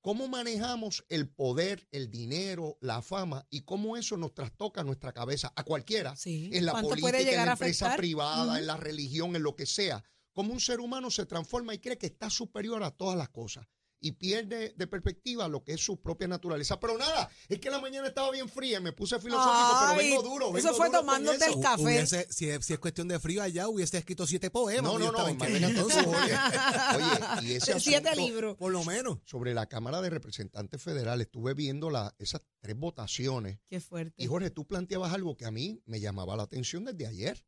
cómo 0.00 0.28
manejamos 0.28 1.04
el 1.08 1.28
poder, 1.28 1.86
el 1.90 2.10
dinero, 2.10 2.78
la 2.80 3.02
fama 3.02 3.46
y 3.50 3.62
cómo 3.62 3.96
eso 3.96 4.16
nos 4.16 4.34
trastoca 4.34 4.82
nuestra 4.82 5.12
cabeza 5.12 5.52
a 5.56 5.64
cualquiera, 5.64 6.14
en 6.24 6.66
la 6.66 6.80
política, 6.80 7.20
en 7.20 7.36
la 7.46 7.52
empresa 7.52 7.96
privada, 7.96 8.58
en 8.58 8.66
la 8.66 8.76
religión, 8.76 9.36
en 9.36 9.42
lo 9.42 9.56
que 9.56 9.66
sea. 9.66 10.02
Cómo 10.32 10.52
un 10.52 10.60
ser 10.60 10.80
humano 10.80 11.10
se 11.10 11.26
transforma 11.26 11.74
y 11.74 11.78
cree 11.78 11.98
que 11.98 12.06
está 12.06 12.30
superior 12.30 12.82
a 12.82 12.90
todas 12.90 13.18
las 13.18 13.28
cosas 13.28 13.66
y 14.00 14.12
pierde 14.12 14.74
de 14.76 14.86
perspectiva 14.86 15.48
lo 15.48 15.62
que 15.62 15.72
es 15.72 15.84
su 15.84 16.00
propia 16.00 16.26
naturaleza. 16.28 16.80
Pero 16.80 16.96
nada, 16.96 17.30
es 17.48 17.58
que 17.58 17.70
la 17.70 17.80
mañana 17.80 18.08
estaba 18.08 18.30
bien 18.30 18.48
fría 18.48 18.78
y 18.78 18.82
me 18.82 18.92
puse 18.92 19.20
filosófico, 19.20 19.78
pero 19.80 19.98
vengo 19.98 20.22
duro. 20.22 20.52
Vengo 20.52 20.58
eso 20.58 20.74
fue 20.74 20.90
tomándote 20.90 21.44
el 21.44 21.60
café. 21.60 22.06
si, 22.06 22.48
es, 22.48 22.78
cuestión 22.78 23.08
de 23.08 23.18
frío 23.18 23.42
allá, 23.42 23.68
hubiese 23.68 23.98
escrito 23.98 24.26
siete 24.26 24.50
poemas. 24.50 24.92
No, 24.92 24.98
no, 24.98 25.12
no, 25.12 25.28
entonces, 25.28 26.06
oye, 26.06 26.34
oye, 26.96 27.48
y 27.48 27.52
ese 27.56 27.78
siete 27.80 28.14
libros. 28.16 28.56
Por 28.56 28.72
lo 28.72 28.84
menos. 28.84 29.18
Sobre 29.24 29.54
la 29.54 29.66
Cámara 29.66 30.00
de 30.00 30.10
Representantes 30.10 30.82
Federales, 30.82 31.26
estuve 31.26 31.54
viendo 31.54 31.90
la, 31.90 32.14
esas 32.18 32.42
tres 32.60 32.76
votaciones. 32.76 33.58
Qué 33.68 33.80
fuerte. 33.80 34.14
Y 34.16 34.26
Jorge, 34.26 34.50
tú 34.50 34.66
planteabas 34.66 35.12
algo 35.12 35.36
que 35.36 35.46
a 35.46 35.50
mí 35.50 35.82
me 35.86 36.00
llamaba 36.00 36.36
la 36.36 36.44
atención 36.44 36.84
desde 36.84 37.06
ayer. 37.06 37.44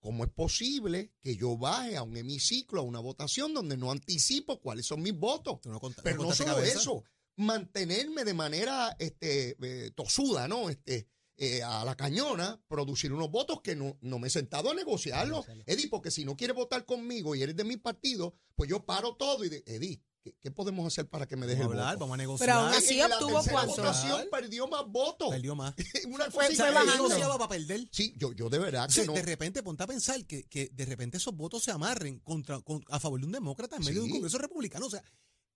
¿Cómo 0.00 0.24
es 0.24 0.30
posible 0.30 1.12
que 1.20 1.36
yo 1.36 1.58
baje 1.58 1.96
a 1.96 2.02
un 2.02 2.16
hemiciclo, 2.16 2.80
a 2.80 2.84
una 2.84 3.00
votación 3.00 3.52
donde 3.52 3.76
no 3.76 3.90
anticipo 3.90 4.60
cuáles 4.60 4.86
son 4.86 5.02
mis 5.02 5.14
votos? 5.14 5.58
Pero 6.02 6.22
no, 6.22 6.32
solo 6.32 6.58
eso, 6.60 7.04
mantenerme 7.36 8.24
de 8.24 8.34
manera 8.34 8.96
este, 8.98 9.56
eh, 9.60 9.90
tosuda, 9.94 10.48
¿no? 10.48 10.70
Este, 10.70 11.06
eh, 11.36 11.62
a 11.62 11.84
la 11.84 11.96
cañona, 11.96 12.62
producir 12.68 13.12
unos 13.12 13.30
votos 13.30 13.62
que 13.62 13.74
no, 13.74 13.96
no 14.02 14.18
me 14.18 14.28
he 14.28 14.30
sentado 14.30 14.70
a 14.70 14.74
negociarlo. 14.74 15.44
Eddie, 15.64 15.88
porque 15.88 16.10
si 16.10 16.24
no 16.24 16.36
quieres 16.36 16.54
votar 16.54 16.84
conmigo 16.84 17.34
y 17.34 17.42
eres 17.42 17.56
de 17.56 17.64
mi 17.64 17.76
partido, 17.78 18.34
pues 18.54 18.68
yo 18.68 18.84
paro 18.84 19.16
todo 19.16 19.44
y 19.44 19.48
de, 19.48 19.62
Eddie, 19.66 20.02
¿Qué, 20.22 20.50
podemos 20.50 20.86
hacer 20.86 21.08
para 21.08 21.26
que 21.26 21.36
me 21.36 21.46
deje 21.46 21.62
vamos 21.62 21.76
el 21.76 21.82
voto? 21.82 21.98
Vamos 21.98 22.14
a 22.14 22.16
negociar. 22.18 22.48
Pero 22.48 22.60
aún 22.60 22.74
así 22.74 23.00
obtuvo 23.00 23.42
cuánto. 23.50 23.76
votación 23.76 24.28
perdió 24.30 24.68
más 24.68 24.86
votos. 24.86 25.30
Perdió 25.30 25.54
más. 25.54 25.74
Una 26.08 26.30
fue, 26.30 26.54
fue 26.54 26.70
bajando. 26.70 27.38
para 27.38 27.48
perder. 27.48 27.88
Sí, 27.90 28.14
yo, 28.16 28.32
yo 28.32 28.50
de 28.50 28.58
verdad 28.58 28.88
que 28.92 29.06
no. 29.06 29.14
De 29.14 29.22
repente, 29.22 29.62
ponte 29.62 29.82
a 29.82 29.86
pensar 29.86 30.24
que, 30.26 30.44
que 30.44 30.68
de 30.72 30.84
repente 30.84 31.16
esos 31.16 31.34
votos 31.34 31.62
se 31.62 31.70
amarren 31.70 32.18
contra, 32.18 32.60
a 32.88 33.00
favor 33.00 33.20
de 33.20 33.26
un 33.26 33.32
demócrata 33.32 33.76
en 33.76 33.84
medio 33.84 34.00
de 34.00 34.06
un 34.06 34.10
congreso 34.10 34.38
republicano. 34.38 34.86
O 34.86 34.90
sea, 34.90 35.02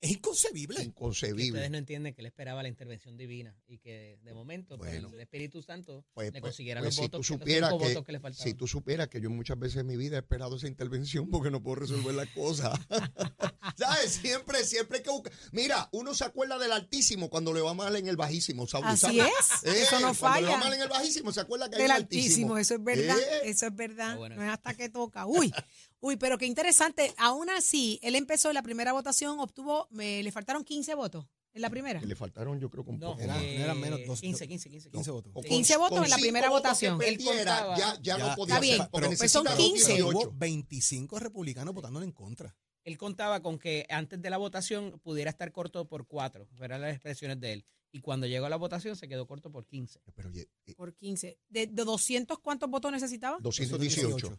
es 0.05 0.11
inconcebible. 0.11 0.83
Inconcebible. 0.83 1.47
ustedes 1.47 1.71
no 1.71 1.79
entienden 1.79 2.13
que 2.13 2.21
él 2.21 2.27
esperaba 2.27 2.63
la 2.63 2.69
intervención 2.69 3.17
divina 3.17 3.57
y 3.67 3.79
que 3.79 4.19
de 4.23 4.35
momento 4.35 4.77
pues, 4.77 4.93
el 4.93 5.21
Espíritu 5.21 5.63
Santo 5.63 6.05
pues, 6.13 6.27
le 6.27 6.33
pues, 6.33 6.43
consiguiera 6.43 6.83
pues, 6.83 6.95
los, 6.95 7.05
votos, 7.05 7.27
que, 7.27 7.61
los 7.61 7.71
votos 7.71 8.05
que 8.05 8.13
le 8.13 8.21
faltaban. 8.21 8.47
Si 8.47 8.53
tú 8.53 8.67
supieras 8.67 9.09
que 9.09 9.21
yo 9.23 9.31
muchas 9.31 9.59
veces 9.59 9.79
en 9.79 9.87
mi 9.87 9.97
vida 9.97 10.17
he 10.17 10.19
esperado 10.19 10.57
esa 10.57 10.69
intervención 10.69 11.31
porque 11.31 11.51
no 11.51 11.63
puedo 11.63 11.77
resolver 11.77 12.15
las 12.15 12.29
cosas. 12.29 12.79
¿Sabes? 13.77 14.13
Siempre, 14.13 14.65
siempre 14.65 15.03
que 15.03 15.11
buscar. 15.11 15.33
Mira, 15.53 15.89
uno 15.93 16.15
se 16.15 16.25
acuerda 16.25 16.59
del 16.59 16.73
altísimo 16.73 17.29
cuando 17.31 17.53
le 17.53 17.61
va 17.61 17.75
mal 17.75 17.95
en 17.97 18.07
el 18.09 18.17
bajísimo. 18.17 18.67
Así 18.85 19.21
es. 19.21 19.29
Eh, 19.65 19.83
eso 19.83 19.99
no 20.01 20.15
falla. 20.15 20.47
Cuando 20.47 20.47
le 20.47 20.53
va 20.53 20.59
mal 20.59 20.75
en 20.75 20.83
el 20.83 20.89
bajísimo, 20.89 21.33
se 21.33 21.41
acuerda 21.41 21.69
que 21.71 21.77
hay 21.77 21.83
del 21.83 21.91
un 21.91 21.97
altísimo. 21.97 22.59
Eso 22.59 22.75
es 22.75 22.85
verdad. 22.85 23.19
Eh. 23.19 23.51
Eso 23.51 23.67
es 23.67 23.75
verdad. 23.75 24.17
No 24.17 24.43
es 24.43 24.51
hasta 24.51 24.75
que 24.75 24.89
toca. 24.89 25.27
Uy. 25.27 25.53
Uy, 26.01 26.17
pero 26.17 26.37
qué 26.37 26.47
interesante. 26.47 27.15
Aún 27.17 27.49
así, 27.51 27.99
él 28.03 28.15
empezó 28.15 28.53
la 28.53 28.63
primera 28.63 28.93
votación, 28.93 29.41
obtuvo, 29.41 29.89
me, 29.91 30.23
le 30.23 30.31
faltaron 30.33 30.63
15 30.63 30.95
votos. 30.95 31.27
En 31.55 31.63
la 31.63 31.71
primera. 31.71 32.01
Le 32.01 32.17
faltaron, 32.17 32.59
yo 32.59 32.69
creo, 32.69 32.83
un 32.83 32.99
no, 32.99 33.13
poco. 33.13 33.23
eran, 33.23 33.81
menos. 33.81 34.21
15, 34.21 34.49
15, 34.49 34.71
15. 34.71 34.91
15 34.91 35.11
votos. 35.13 35.33
15 35.47 35.77
votos 35.77 36.05
en 36.05 36.11
la 36.11 36.17
primera 36.17 36.51
votación. 36.51 37.01
Él 37.01 37.17
contaba, 37.25 37.79
ya, 37.79 37.97
ya, 38.03 38.19
no 38.19 38.35
podía 38.35 38.57
Está 38.57 38.61
bien, 38.61 38.89
pero 38.93 39.09
pues 39.17 39.31
son 39.31 39.47
15. 39.47 40.03
Hubo 40.03 40.33
25 40.33 41.21
republicanos 41.21 41.73
votándole 41.73 42.07
en 42.07 42.13
contra. 42.13 42.55
Él 42.85 42.99
contaba 42.99 43.43
con 43.43 43.59
que 43.59 43.87
antes 43.89 44.21
de 44.21 44.31
la 44.31 44.37
votación 44.37 45.01
pudiera 45.01 45.31
estar 45.31 45.51
corto 45.53 45.87
por 45.89 46.07
cuatro, 46.07 46.49
eran 46.61 46.83
las 46.83 46.93
expresiones 46.93 47.41
de 47.41 47.55
él. 47.55 47.65
Y 47.93 48.01
cuando 48.01 48.27
llegó 48.27 48.47
a 48.47 48.49
la 48.49 48.57
votación 48.57 48.97
se 48.97 49.07
quedó 49.07 49.25
corto 49.27 49.53
por 49.53 49.67
15. 49.67 50.01
Pero, 50.17 50.31
eh, 50.35 50.75
por 50.77 50.95
15. 50.95 51.39
¿De, 51.49 51.69
¿De, 51.69 51.85
200 51.85 52.41
cuántos 52.41 52.69
votos 52.69 52.91
necesitaba? 52.91 53.39
218. 53.41 54.37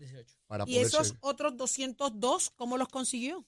¿Y 0.68 0.78
esos 0.78 1.16
otros 1.22 1.56
202 1.56 2.52
cómo 2.56 2.78
los 2.78 2.90
consiguió? 2.90 3.48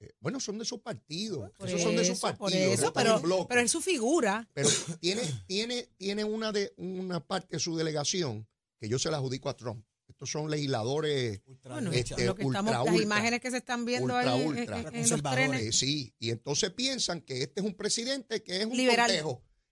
Eh, 0.00 0.12
bueno, 0.18 0.40
son 0.40 0.58
de 0.58 0.64
su 0.64 0.82
partido. 0.82 1.52
Esos 1.64 1.82
son 1.82 1.94
de 1.94 2.04
su 2.04 2.18
partido. 2.20 2.36
Por 2.36 2.52
eso, 2.52 2.92
pero, 2.92 3.46
pero 3.48 3.60
es 3.60 3.70
su 3.70 3.80
figura. 3.80 4.48
Pero 4.52 4.68
tiene, 5.00 5.22
tiene, 5.46 5.88
tiene 5.96 6.24
una, 6.24 6.50
de, 6.50 6.74
una 6.76 7.24
parte 7.24 7.56
de 7.56 7.60
su 7.60 7.76
delegación 7.76 8.48
que 8.80 8.88
yo 8.88 8.98
se 8.98 9.08
la 9.08 9.18
adjudico 9.18 9.48
a 9.48 9.56
Trump. 9.56 9.86
Estos 10.22 10.40
son 10.40 10.48
legisladores 10.52 11.40
bueno, 11.64 11.90
este, 11.90 12.26
lo 12.26 12.36
que 12.36 12.44
estamos, 12.44 12.72
las 12.72 13.00
imágenes 13.00 13.40
que 13.40 13.50
se 13.50 13.56
están 13.56 13.84
viendo 13.84 14.16
ahí 14.16 14.40
en, 14.40 15.10
los 15.10 15.20
trenes. 15.20 15.76
Sí, 15.76 16.14
y 16.20 16.30
entonces 16.30 16.70
piensan 16.70 17.22
que 17.22 17.42
este 17.42 17.60
es 17.60 17.66
un 17.66 17.74
presidente 17.74 18.40
que 18.40 18.60
es 18.60 18.66
un 18.66 18.76
Liberal. 18.76 19.10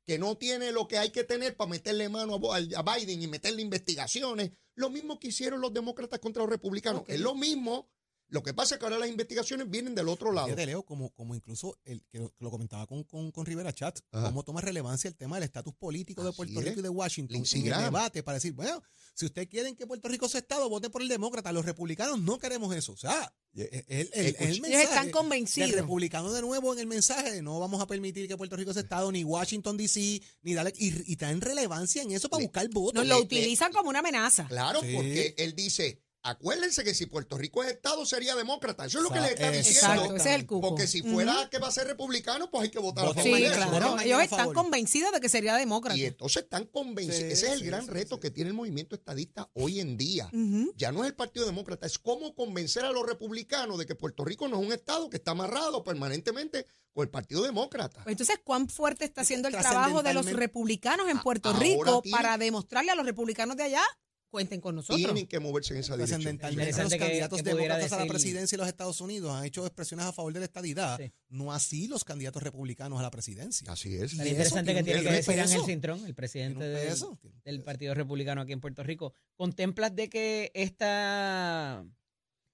que 0.05 0.19
no 0.19 0.37
tiene 0.37 0.73
lo 0.73 0.89
que 0.89 0.99
hay 0.99 1.11
que 1.11 1.23
tener 1.23 1.57
para 1.57 1.71
meterle 1.71 2.09
mano 2.09 2.41
a, 2.53 2.97
Biden 2.97 3.23
y 3.23 3.29
meterle 3.29 3.63
investigaciones. 3.63 4.51
Lo 4.75 4.91
mismo 4.91 5.21
que 5.21 5.29
hicieron 5.29 5.61
los 5.61 5.73
demócratas 5.73 6.19
contra 6.19 6.43
los 6.43 6.51
republicanos. 6.51 7.05
Es 7.07 7.21
lo 7.21 7.37
mismo 7.37 7.89
lo 8.31 8.43
que 8.43 8.55
pasa 8.55 8.75
es 8.75 8.79
que 8.79 8.87
ahora 8.87 8.99
las 8.99 9.09
investigaciones 9.09 9.69
vienen 9.69 9.95
del 9.95 10.09
otro 10.09 10.33
lado. 10.33 10.47
Fíjate, 10.47 10.67
Leo, 10.67 10.85
como, 10.85 11.11
como 11.11 11.35
incluso 11.35 11.79
el 11.85 12.03
que 12.11 12.19
lo, 12.39 12.51
comentaba 12.51 12.87
con, 12.87 13.05
con, 13.05 13.47
Rivera 13.47 13.73
Chat, 13.73 13.99
cómo 14.11 14.45
toma 14.45 14.61
relevancia 14.61 15.09
el 15.09 15.17
tema 15.17 15.37
del 15.37 15.45
estatus 15.45 15.75
político 15.75 16.23
de 16.23 16.33
Puerto 16.33 16.61
Rico 16.61 16.79
y 16.79 16.83
de 16.83 16.89
Washington 16.89 17.43
en 17.53 17.67
el 17.67 17.83
debate 17.83 18.23
para 18.23 18.37
decir, 18.37 18.53
bueno, 18.53 18.83
si 19.15 19.27
ustedes 19.27 19.49
quieren 19.49 19.75
que 19.75 19.87
Puerto 19.87 20.09
Rico 20.09 20.29
sea 20.29 20.41
Estado, 20.41 20.69
voten 20.69 20.91
por 20.91 21.03
el 21.03 21.09
demócrata. 21.09 21.53
Los 21.53 21.65
republicanos 21.65 22.21
no 22.21 22.39
queremos 22.39 22.75
eso. 22.75 22.93
O 22.93 22.97
sea, 22.97 23.33
el, 23.55 23.85
el, 23.89 24.37
el, 24.39 24.61
mensaje. 24.61 24.85
están 24.85 25.11
convencidos. 25.11 25.71
El 25.71 25.77
republicano 25.77 26.33
de 26.33 26.41
nuevo 26.41 26.73
en 26.73 26.79
el 26.79 26.87
mensaje 26.87 27.33
de 27.33 27.43
no 27.43 27.59
vamos 27.59 27.83
a 27.83 27.87
permitir 27.87 28.29
que 28.29 28.37
Puerto 28.37 28.57
Rico 28.57 28.73
sea 28.73 28.83
Estado, 28.83 29.11
ni 29.11 29.25
Washington 29.25 29.77
D.C., 29.77 30.23
ni 30.43 30.55
dale, 30.55 30.73
y, 30.77 31.13
y 31.13 31.17
traen 31.17 31.41
relevancia 31.41 32.03
en 32.03 32.13
eso 32.13 32.29
para 32.29 32.43
buscar 32.43 32.69
votos. 32.71 32.95
Nos 32.95 33.07
lo 33.07 33.19
utilizan 33.19 33.73
como 33.73 33.91
una 33.91 33.99
amenaza. 33.99 34.47
Claro, 34.47 34.81
porque 34.81 35.35
él 35.37 35.55
dice 35.55 36.01
Acuérdense 36.23 36.85
que 36.85 36.93
si 36.93 37.07
Puerto 37.07 37.39
Rico 37.39 37.63
es 37.63 37.71
Estado 37.71 38.05
sería 38.05 38.37
demócrata. 38.37 38.85
Eso 38.85 38.99
es 38.99 39.05
lo 39.05 39.11
que 39.11 39.21
le 39.21 39.29
está 39.29 39.51
diciendo. 39.51 39.95
Exacto, 39.95 40.17
ese 40.17 40.29
es 40.29 40.35
el 40.35 40.47
cupo. 40.47 40.69
Porque 40.69 40.87
si 40.87 41.03
fuera 41.03 41.49
que 41.51 41.59
va 41.59 41.69
a 41.69 41.73
ser 41.73 41.87
republicano, 41.87 42.51
pues 42.51 42.65
hay 42.65 42.71
que 42.71 42.79
votar 42.79 43.07
a 43.07 43.15
favor 43.15 43.23
sí, 43.23 43.45
claro. 43.45 43.99
Ellos 44.01 44.23
están 44.23 44.53
convencidos 44.53 45.13
de 45.13 45.21
que 45.21 45.29
sería 45.31 45.57
demócrata. 45.57 45.97
Y 45.97 46.05
entonces 46.05 46.43
están 46.43 46.67
convencidos. 46.67 47.33
ese 47.33 47.47
es 47.47 47.53
el 47.55 47.65
gran 47.65 47.87
reto 47.87 48.21
que 48.21 48.31
tiene 48.31 48.49
el 48.49 48.55
movimiento 48.55 48.95
estadista 48.95 49.51
hoy 49.55 49.81
en 49.81 49.97
día. 49.97 50.31
Ya 50.77 50.93
no 50.93 51.05
es 51.05 51.11
el 51.11 51.17
Partido 51.17 51.47
Demócrata, 51.47 51.87
es 51.87 51.99
cómo 51.99 52.35
convencer 52.35 52.85
a 52.85 52.93
los 52.93 53.07
republicanos 53.07 53.79
de 53.79 53.87
que 53.87 53.95
Puerto 53.95 54.25
Rico 54.25 54.47
no 54.49 54.61
es 54.61 54.67
un 54.67 54.73
Estado 54.73 55.09
que 55.09 55.17
está 55.17 55.31
amarrado 55.31 55.83
permanentemente 55.85 56.67
con 56.93 57.05
el 57.05 57.11
Partido 57.11 57.43
Demócrata. 57.43 58.03
Pues 58.03 58.13
entonces, 58.13 58.41
¿cuán 58.45 58.69
fuerte 58.69 59.05
está 59.05 59.25
siendo 59.25 59.49
el 59.49 59.57
trabajo 59.57 60.03
de 60.03 60.13
los 60.13 60.31
republicanos 60.31 61.09
en 61.09 61.21
Puerto 61.21 61.53
Rico 61.55 62.03
para 62.11 62.37
demostrarle 62.37 62.91
a 62.91 62.95
los 62.95 63.07
republicanos 63.07 63.57
de 63.57 63.65
allá 63.65 63.83
cuenten 64.31 64.61
con 64.61 64.77
nosotros. 64.77 64.99
Tienen 64.99 65.27
que 65.27 65.41
moverse 65.41 65.75
en 65.75 65.81
esa 65.81 65.97
dirección. 65.97 66.23
los 66.23 66.95
candidatos 66.95 67.43
demócratas 67.43 67.93
a 67.93 67.99
la 67.99 68.07
presidencia 68.07 68.57
de 68.57 68.61
los 68.61 68.69
Estados 68.69 69.01
Unidos 69.01 69.33
han 69.33 69.45
hecho 69.45 69.67
expresiones 69.67 70.07
a 70.07 70.13
favor 70.13 70.33
de 70.33 70.39
la 70.39 70.47
estadidad, 70.47 71.01
no 71.29 71.53
así 71.53 71.89
los 71.89 72.05
candidatos 72.05 72.43
republicanos 72.43 72.99
a 72.99 73.03
la 73.03 73.11
presidencia. 73.11 73.71
Así 73.71 73.95
es. 73.97 74.13
Es 74.13 74.27
interesante 74.27 74.75
que 74.75 74.83
tiene 74.83 75.03
que 75.03 75.13
decir 75.13 75.41
Ángel 75.41 75.63
Cintrón, 75.65 76.07
el 76.07 76.15
presidente 76.15 76.65
del, 76.65 77.63
Partido 77.63 77.95
Republicano 77.95 78.41
aquí 78.41 78.53
en 78.53 78.61
Puerto 78.61 78.83
Rico. 78.83 79.13
¿Contemplas 79.35 79.95
de 79.95 80.09
que 80.09 80.51
esta, 80.55 81.85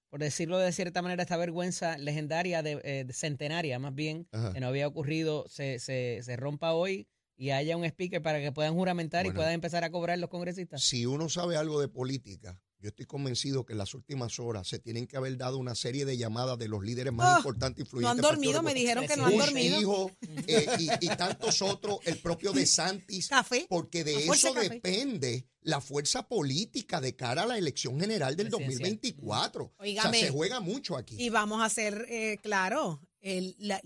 por 0.09 0.19
decirlo 0.19 0.57
de 0.57 0.71
cierta 0.71 1.01
manera, 1.01 1.23
esta 1.23 1.37
vergüenza 1.37 1.97
legendaria, 1.97 2.61
de, 2.61 2.81
eh, 2.83 3.05
centenaria 3.13 3.79
más 3.79 3.93
bien, 3.93 4.27
que 4.53 4.59
no 4.59 4.67
había 4.67 4.87
ocurrido, 4.87 5.45
se, 5.47 5.79
se, 5.79 6.19
se 6.23 6.35
rompa 6.35 6.73
hoy? 6.73 7.07
Y 7.37 7.51
haya 7.51 7.77
un 7.77 7.85
speaker 7.85 8.21
para 8.21 8.39
que 8.39 8.51
puedan 8.51 8.73
juramentar 8.73 9.25
y 9.25 9.31
puedan 9.31 9.53
empezar 9.53 9.83
a 9.83 9.91
cobrar 9.91 10.17
los 10.17 10.29
congresistas? 10.29 10.83
Si 10.83 11.05
uno 11.05 11.29
sabe 11.29 11.55
algo 11.55 11.79
de 11.79 11.87
política, 11.87 12.59
yo 12.79 12.89
estoy 12.89 13.05
convencido 13.05 13.65
que 13.65 13.73
en 13.73 13.79
las 13.79 13.93
últimas 13.95 14.39
horas 14.39 14.67
se 14.67 14.77
tienen 14.77 15.07
que 15.07 15.17
haber 15.17 15.35
dado 15.37 15.57
una 15.57 15.73
serie 15.73 16.05
de 16.05 16.15
llamadas 16.15 16.59
de 16.59 16.67
los 16.67 16.83
líderes 16.83 17.11
más 17.11 17.35
ah, 17.35 17.37
importantes 17.37 17.79
y 17.79 17.81
influyentes. 17.81 18.21
No 18.21 18.27
han 18.27 18.33
dormido, 18.33 18.61
me 18.61 18.73
dijeron 18.73 19.07
que 19.07 19.17
no 19.17 19.25
han 19.25 19.37
dormido. 19.37 19.79
Hijo, 19.79 20.11
eh, 20.47 20.67
y, 21.01 21.07
tantos 21.07 21.61
otros, 21.61 21.99
el 22.05 22.19
propio 22.19 22.51
de 22.53 22.65
Santis. 22.65 23.29
Café. 23.29 23.65
Porque 23.67 24.03
de 24.03 24.27
eso 24.27 24.53
depende 24.53 25.47
la 25.61 25.81
fuerza 25.81 26.27
política 26.27 27.01
de 27.01 27.15
cara 27.15 27.43
a 27.43 27.45
la 27.47 27.57
elección 27.57 27.99
general 27.99 28.35
del 28.35 28.49
2024. 28.49 29.73
o 29.75 29.83
sea, 29.83 30.11
se 30.13 30.29
juega 30.29 30.59
mucho 30.59 30.97
aquí. 30.97 31.15
Y 31.19 31.29
vamos 31.29 31.63
a 31.63 31.69
ser 31.69 32.05
eh, 32.09 32.37
claro, 32.43 33.01
la, 33.21 33.81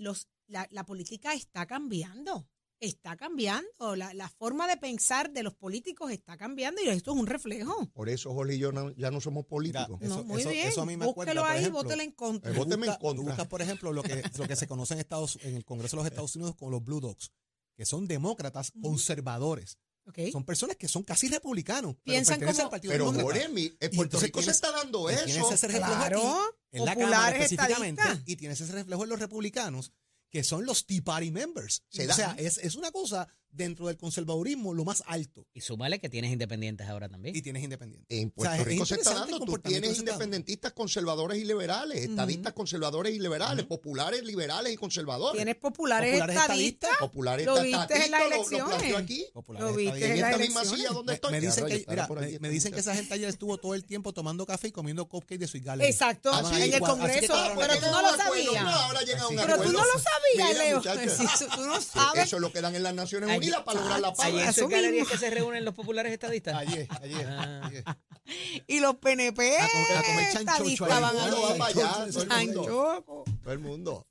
la 0.69 0.85
política 0.85 1.33
está 1.33 1.65
cambiando 1.65 2.50
está 2.81 3.15
cambiando. 3.15 3.95
La, 3.95 4.29
forma 4.37 4.67
de 4.67 4.75
pensar 4.77 5.31
de 5.31 5.43
los 5.43 5.53
políticos 5.53 6.11
está 6.11 6.35
cambiando 6.35 6.81
y 6.81 6.89
esto 6.89 7.13
es 7.13 7.17
un 7.17 7.27
reflejo. 7.27 7.87
Por 7.93 8.09
eso, 8.09 8.33
Jorge 8.33 8.55
y 8.55 8.59
yo 8.59 8.71
ya 8.97 9.11
no 9.11 9.21
somos 9.21 9.45
políticos. 9.45 9.97
eso, 10.01 10.23
muy 10.23 10.43
bien. 10.43 10.67
Eso 10.67 10.81
a 10.81 10.85
mí 10.85 10.97
me 10.97 11.05
Búsquelo 11.05 11.45
ahí, 11.45 11.69
vótelo 11.69 12.01
en 12.01 12.11
contra. 12.11 12.51
Eh, 12.51 12.55
en 12.55 12.95
contra. 12.99 13.23
buscas, 13.23 13.47
por 13.47 13.61
ejemplo, 13.61 13.93
lo 13.93 14.03
que, 14.03 14.23
lo 14.37 14.47
que 14.47 14.55
se 14.55 14.67
conoce 14.67 14.95
en, 14.95 14.99
Estados, 14.99 15.37
en 15.43 15.55
el 15.55 15.63
Congreso 15.63 15.95
de 15.95 16.03
los 16.03 16.11
Estados 16.11 16.35
Unidos 16.35 16.55
como 16.55 16.71
los 16.71 16.83
Blue 16.83 16.99
Dogs, 16.99 17.31
que 17.77 17.85
son 17.85 18.07
demócratas 18.07 18.73
conservadores. 18.81 19.77
Son 20.31 20.43
personas 20.43 20.75
que 20.75 20.87
son 20.87 21.03
casi 21.03 21.29
republicanos. 21.29 21.95
Piensan 22.03 22.39
pero 22.39 22.53
como... 22.53 22.69
Partido 22.69 22.91
Pero 22.91 23.11
Moremi, 23.13 23.71
en 23.79 23.91
Puerto 23.91 24.19
Rico 24.19 24.41
se 24.41 24.51
está 24.51 24.71
dando 24.71 25.09
eso. 25.09 25.25
Tienes 25.25 25.51
ese 25.51 25.67
reflejo 25.67 25.95
claro, 25.95 26.57
en 26.71 26.85
la 26.85 26.95
Cámara 26.95 27.37
específicamente 27.37 28.03
y 28.25 28.35
tienes 28.35 28.59
ese 28.59 28.73
reflejo 28.73 29.03
en 29.03 29.09
los 29.09 29.19
republicanos 29.19 29.93
que 30.31 30.43
son 30.43 30.65
los 30.65 30.85
Tea 30.85 31.01
Party 31.03 31.29
members. 31.29 31.83
o 31.89 32.13
sea, 32.13 32.35
es, 32.39 32.57
es, 32.57 32.75
una 32.75 32.91
cosa 32.91 33.27
dentro 33.51 33.87
del 33.87 33.97
conservadurismo 33.97 34.73
lo 34.73 34.85
más 34.85 35.03
alto. 35.07 35.47
Y 35.53 35.61
súmale 35.61 35.99
que 35.99 36.09
tienes 36.09 36.31
independientes 36.31 36.87
ahora 36.87 37.09
también. 37.09 37.35
Y 37.35 37.41
tienes 37.41 37.63
independientes. 37.63 38.07
En 38.09 38.31
Puerto 38.31 38.63
Rico 38.63 38.85
se 38.85 38.95
está 38.95 39.13
dando, 39.13 39.39
tú 39.39 39.57
tienes 39.59 39.97
independentistas 39.99 40.73
conservadores 40.73 41.37
y 41.37 41.45
liberales, 41.45 42.03
estadistas 42.03 42.53
conservadores 42.53 43.13
y 43.13 43.19
liberales, 43.19 43.65
populares, 43.65 44.23
liberales 44.23 44.73
y 44.73 44.77
conservadores. 44.77 45.37
Tienes 45.37 45.55
populares, 45.55 46.21
estadistas. 46.21 46.91
Populares 46.99 47.45
lo 47.45 47.61
viste 47.61 48.05
en 48.05 48.11
las 48.11 48.21
elecciones. 48.23 48.91
Lo, 48.91 48.97
aquí. 48.97 49.25
lo 49.33 49.73
viste 49.73 50.13
en, 50.13 50.21
la 50.21 50.37
misma 50.37 50.65
silla 50.65 50.89
donde 50.91 51.13
estoy. 51.13 51.31
Me, 51.31 51.41
dicen, 51.41 51.65
que, 51.65 51.85
mira, 51.87 52.07
me, 52.39 52.49
dicen 52.49 52.73
que 52.73 52.79
esa 52.79 52.95
gente 52.95 53.13
ayer 53.13 53.29
estuvo 53.29 53.57
todo 53.57 53.75
el 53.75 53.85
tiempo 53.85 54.13
tomando 54.13 54.45
café 54.45 54.69
y 54.69 54.71
comiendo 54.71 55.07
cupcakes 55.07 55.51
de 55.51 55.59
Gallery. 55.59 55.89
Exacto, 55.89 56.31
ah, 56.33 56.51
en 56.59 56.73
el 56.73 56.79
Congreso. 56.79 57.33
Pero 57.57 57.73
tú 57.79 57.85
no 57.91 58.01
lo 58.01 58.15
sabías. 58.15 58.65
Pero 59.29 59.57
tú 59.63 59.71
no 59.71 59.85
lo 59.85 59.99
sabías, 59.99 60.57
Leo. 60.57 60.81
Tú 61.55 61.65
no 61.65 61.81
sabes. 61.81 62.25
Eso 62.25 62.35
es 62.37 62.41
lo 62.41 62.51
que 62.51 62.61
dan 62.61 62.75
en 62.75 62.83
las 62.83 62.93
Naciones 62.93 63.29
Unidas 63.29 63.40
para 63.63 63.79
lograr 63.79 63.99
la 63.99 64.13
paz. 64.13 64.25
Ayer 64.25 64.53
en 64.57 64.69
galerías 64.69 65.07
que 65.07 65.17
se 65.17 65.29
reúnen 65.29 65.65
los 65.65 65.73
populares 65.73 66.11
estadistas. 66.11 66.55
Ayer, 66.55 66.87
ayer. 67.01 67.27
Ah. 67.29 67.97
Y 68.67 68.79
los 68.79 68.95
PNP. 68.95 69.57
A, 69.57 69.67
comer 70.03 70.33
chanchocho 70.33 70.85
Todo 73.43 73.53
el 73.53 73.59
mundo. 73.59 74.07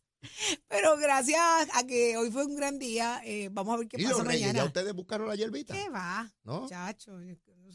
Pero 0.69 0.97
gracias 0.99 1.41
a 1.75 1.87
que 1.87 2.17
hoy 2.17 2.31
fue 2.31 2.45
un 2.45 2.55
gran 2.55 2.79
día, 2.79 3.23
eh, 3.25 3.49
vamos 3.51 3.75
a 3.75 3.79
ver 3.79 3.89
qué 3.89 3.97
pasa 3.97 4.11
los 4.11 4.25
mañana. 4.25 4.53
¿Ya 4.53 4.65
ustedes 4.65 4.93
buscaron 4.93 5.29
la 5.29 5.35
hierbita? 5.35 5.75
¿Qué 5.75 5.89
va? 5.89 6.31
¿No? 6.45 6.69
Chacho. 6.69 7.19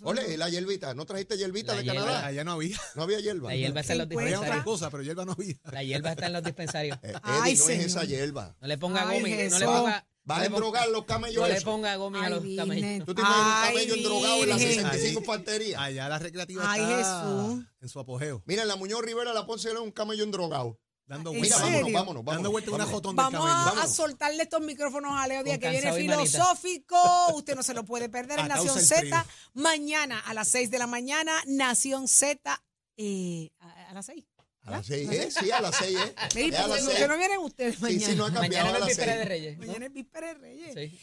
Ole, 0.03 0.37
la 0.37 0.49
hierbita. 0.49 0.93
¿No 0.93 1.05
trajiste 1.05 1.37
hierbita 1.37 1.73
de 1.73 1.85
Canadá? 1.85 2.25
Allá 2.25 2.43
no 2.43 2.53
había. 2.53 2.77
No 2.95 3.03
había 3.03 3.19
hierba. 3.19 3.49
La 3.49 3.55
hierba 3.55 3.81
está 3.81 3.93
en 3.93 3.99
los 3.99 4.09
dispensarios. 4.09 4.41
Había 4.41 4.51
otra 4.53 4.63
cosa, 4.63 4.89
pero 4.91 5.03
hierba 5.03 5.25
no 5.25 5.31
había. 5.31 5.55
La 5.71 5.83
hierba 5.83 6.11
está 6.11 6.27
en 6.27 6.33
los 6.33 6.43
dispensarios. 6.43 6.99
Eh, 7.01 7.13
Ay, 7.23 7.55
no 7.55 7.69
es 7.69 7.85
esa 7.85 8.03
hierba. 8.03 8.55
No 8.59 8.67
le 8.67 8.77
ponga 8.77 9.05
gomi. 9.05 9.31
No 9.49 9.59
le 9.59 9.65
ponga... 9.65 10.07
Va 10.29 10.39
a 10.39 10.45
endrogar 10.45 10.89
los 10.89 11.05
camellos. 11.05 11.47
No 11.47 11.53
le 11.53 11.61
ponga 11.61 11.95
gomi 11.97 12.19
a 12.19 12.29
los 12.29 12.43
camellos. 12.55 13.05
¿Tú 13.05 13.13
te 13.13 13.21
imaginas 13.21 13.47
un 13.47 13.67
camello 13.67 13.93
endrogado 13.95 14.43
en 14.43 14.49
la 14.49 14.57
65 14.57 15.19
infantería? 15.19 15.81
Allá 15.81 16.09
la 16.09 16.19
recreativa 16.19 16.63
Ay, 16.65 16.81
está 16.81 17.55
en 17.81 17.89
su 17.89 17.99
apogeo. 17.99 18.41
Mira, 18.45 18.65
la 18.65 18.75
Muñoz 18.75 19.01
Rivera 19.03 19.33
la 19.33 19.45
Ponce 19.45 19.71
un 19.77 19.91
camello 19.91 20.23
endrogado. 20.23 20.79
Dando 21.07 21.31
vueltas. 21.31 21.61
Mira, 21.61 21.75
vámonos, 21.75 21.93
vámonos, 21.93 22.23
vámonos. 22.23 22.25
Dando 22.25 22.51
vueltas 22.51 22.73
una 22.73 22.85
jotón 22.85 23.15
Vamos 23.15 23.45
a, 23.45 23.83
a 23.83 23.87
soltarle 23.87 24.41
estos 24.41 24.61
micrófonos 24.61 25.11
a 25.15 25.27
Leo 25.27 25.43
Díaz, 25.43 25.59
que 25.59 25.69
viene 25.69 25.93
filosófico. 25.93 26.97
Usted 27.35 27.55
no 27.55 27.61
se 27.61 27.75
lo 27.75 27.85
puede 27.85 28.09
perder 28.09 28.39
en 28.39 28.47
Nación 28.47 28.79
Z. 28.79 29.25
Mañana 29.53 30.19
a 30.19 30.33
las 30.33 30.47
6 30.47 30.71
de 30.71 30.79
la 30.79 30.87
mañana, 30.87 31.31
Nación 31.45 32.07
Z. 32.07 32.63
Eh, 32.97 33.51
a, 33.59 33.93
las 33.93 34.07
6. 34.07 34.25
A 34.65 34.71
las 34.71 34.85
6, 34.87 35.09
¿eh? 35.11 35.29
Sí, 35.31 35.51
a 35.51 35.61
las 35.61 35.75
6, 35.75 35.97
¿eh? 35.97 36.15
Mira, 36.35 36.65
¿por 36.65 36.93
qué 36.93 37.07
no 37.07 37.17
vienen 37.17 37.37
ustedes 37.39 37.79
mañana? 37.79 37.99
Sí, 37.99 38.11
sí, 38.11 38.17
no 38.17 38.25
ha 38.25 38.33
cambiado 38.33 38.65
mañana 38.65 38.79
es 38.79 38.85
Víspera 38.87 39.15
de 39.15 39.25
Reyes. 39.25 39.57
Mañana 39.59 39.85
es 39.85 39.93
Víspera 39.93 40.27
de 40.27 40.33
Reyes. 40.33 40.73
Sí. 40.73 40.99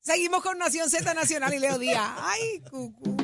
Seguimos 0.00 0.42
con 0.42 0.58
Nación 0.58 0.90
Z 0.90 1.14
Nacional 1.14 1.54
y 1.54 1.58
Leo 1.58 1.78
Díaz. 1.78 2.10
Ay, 2.18 2.60
cucú. 2.70 3.16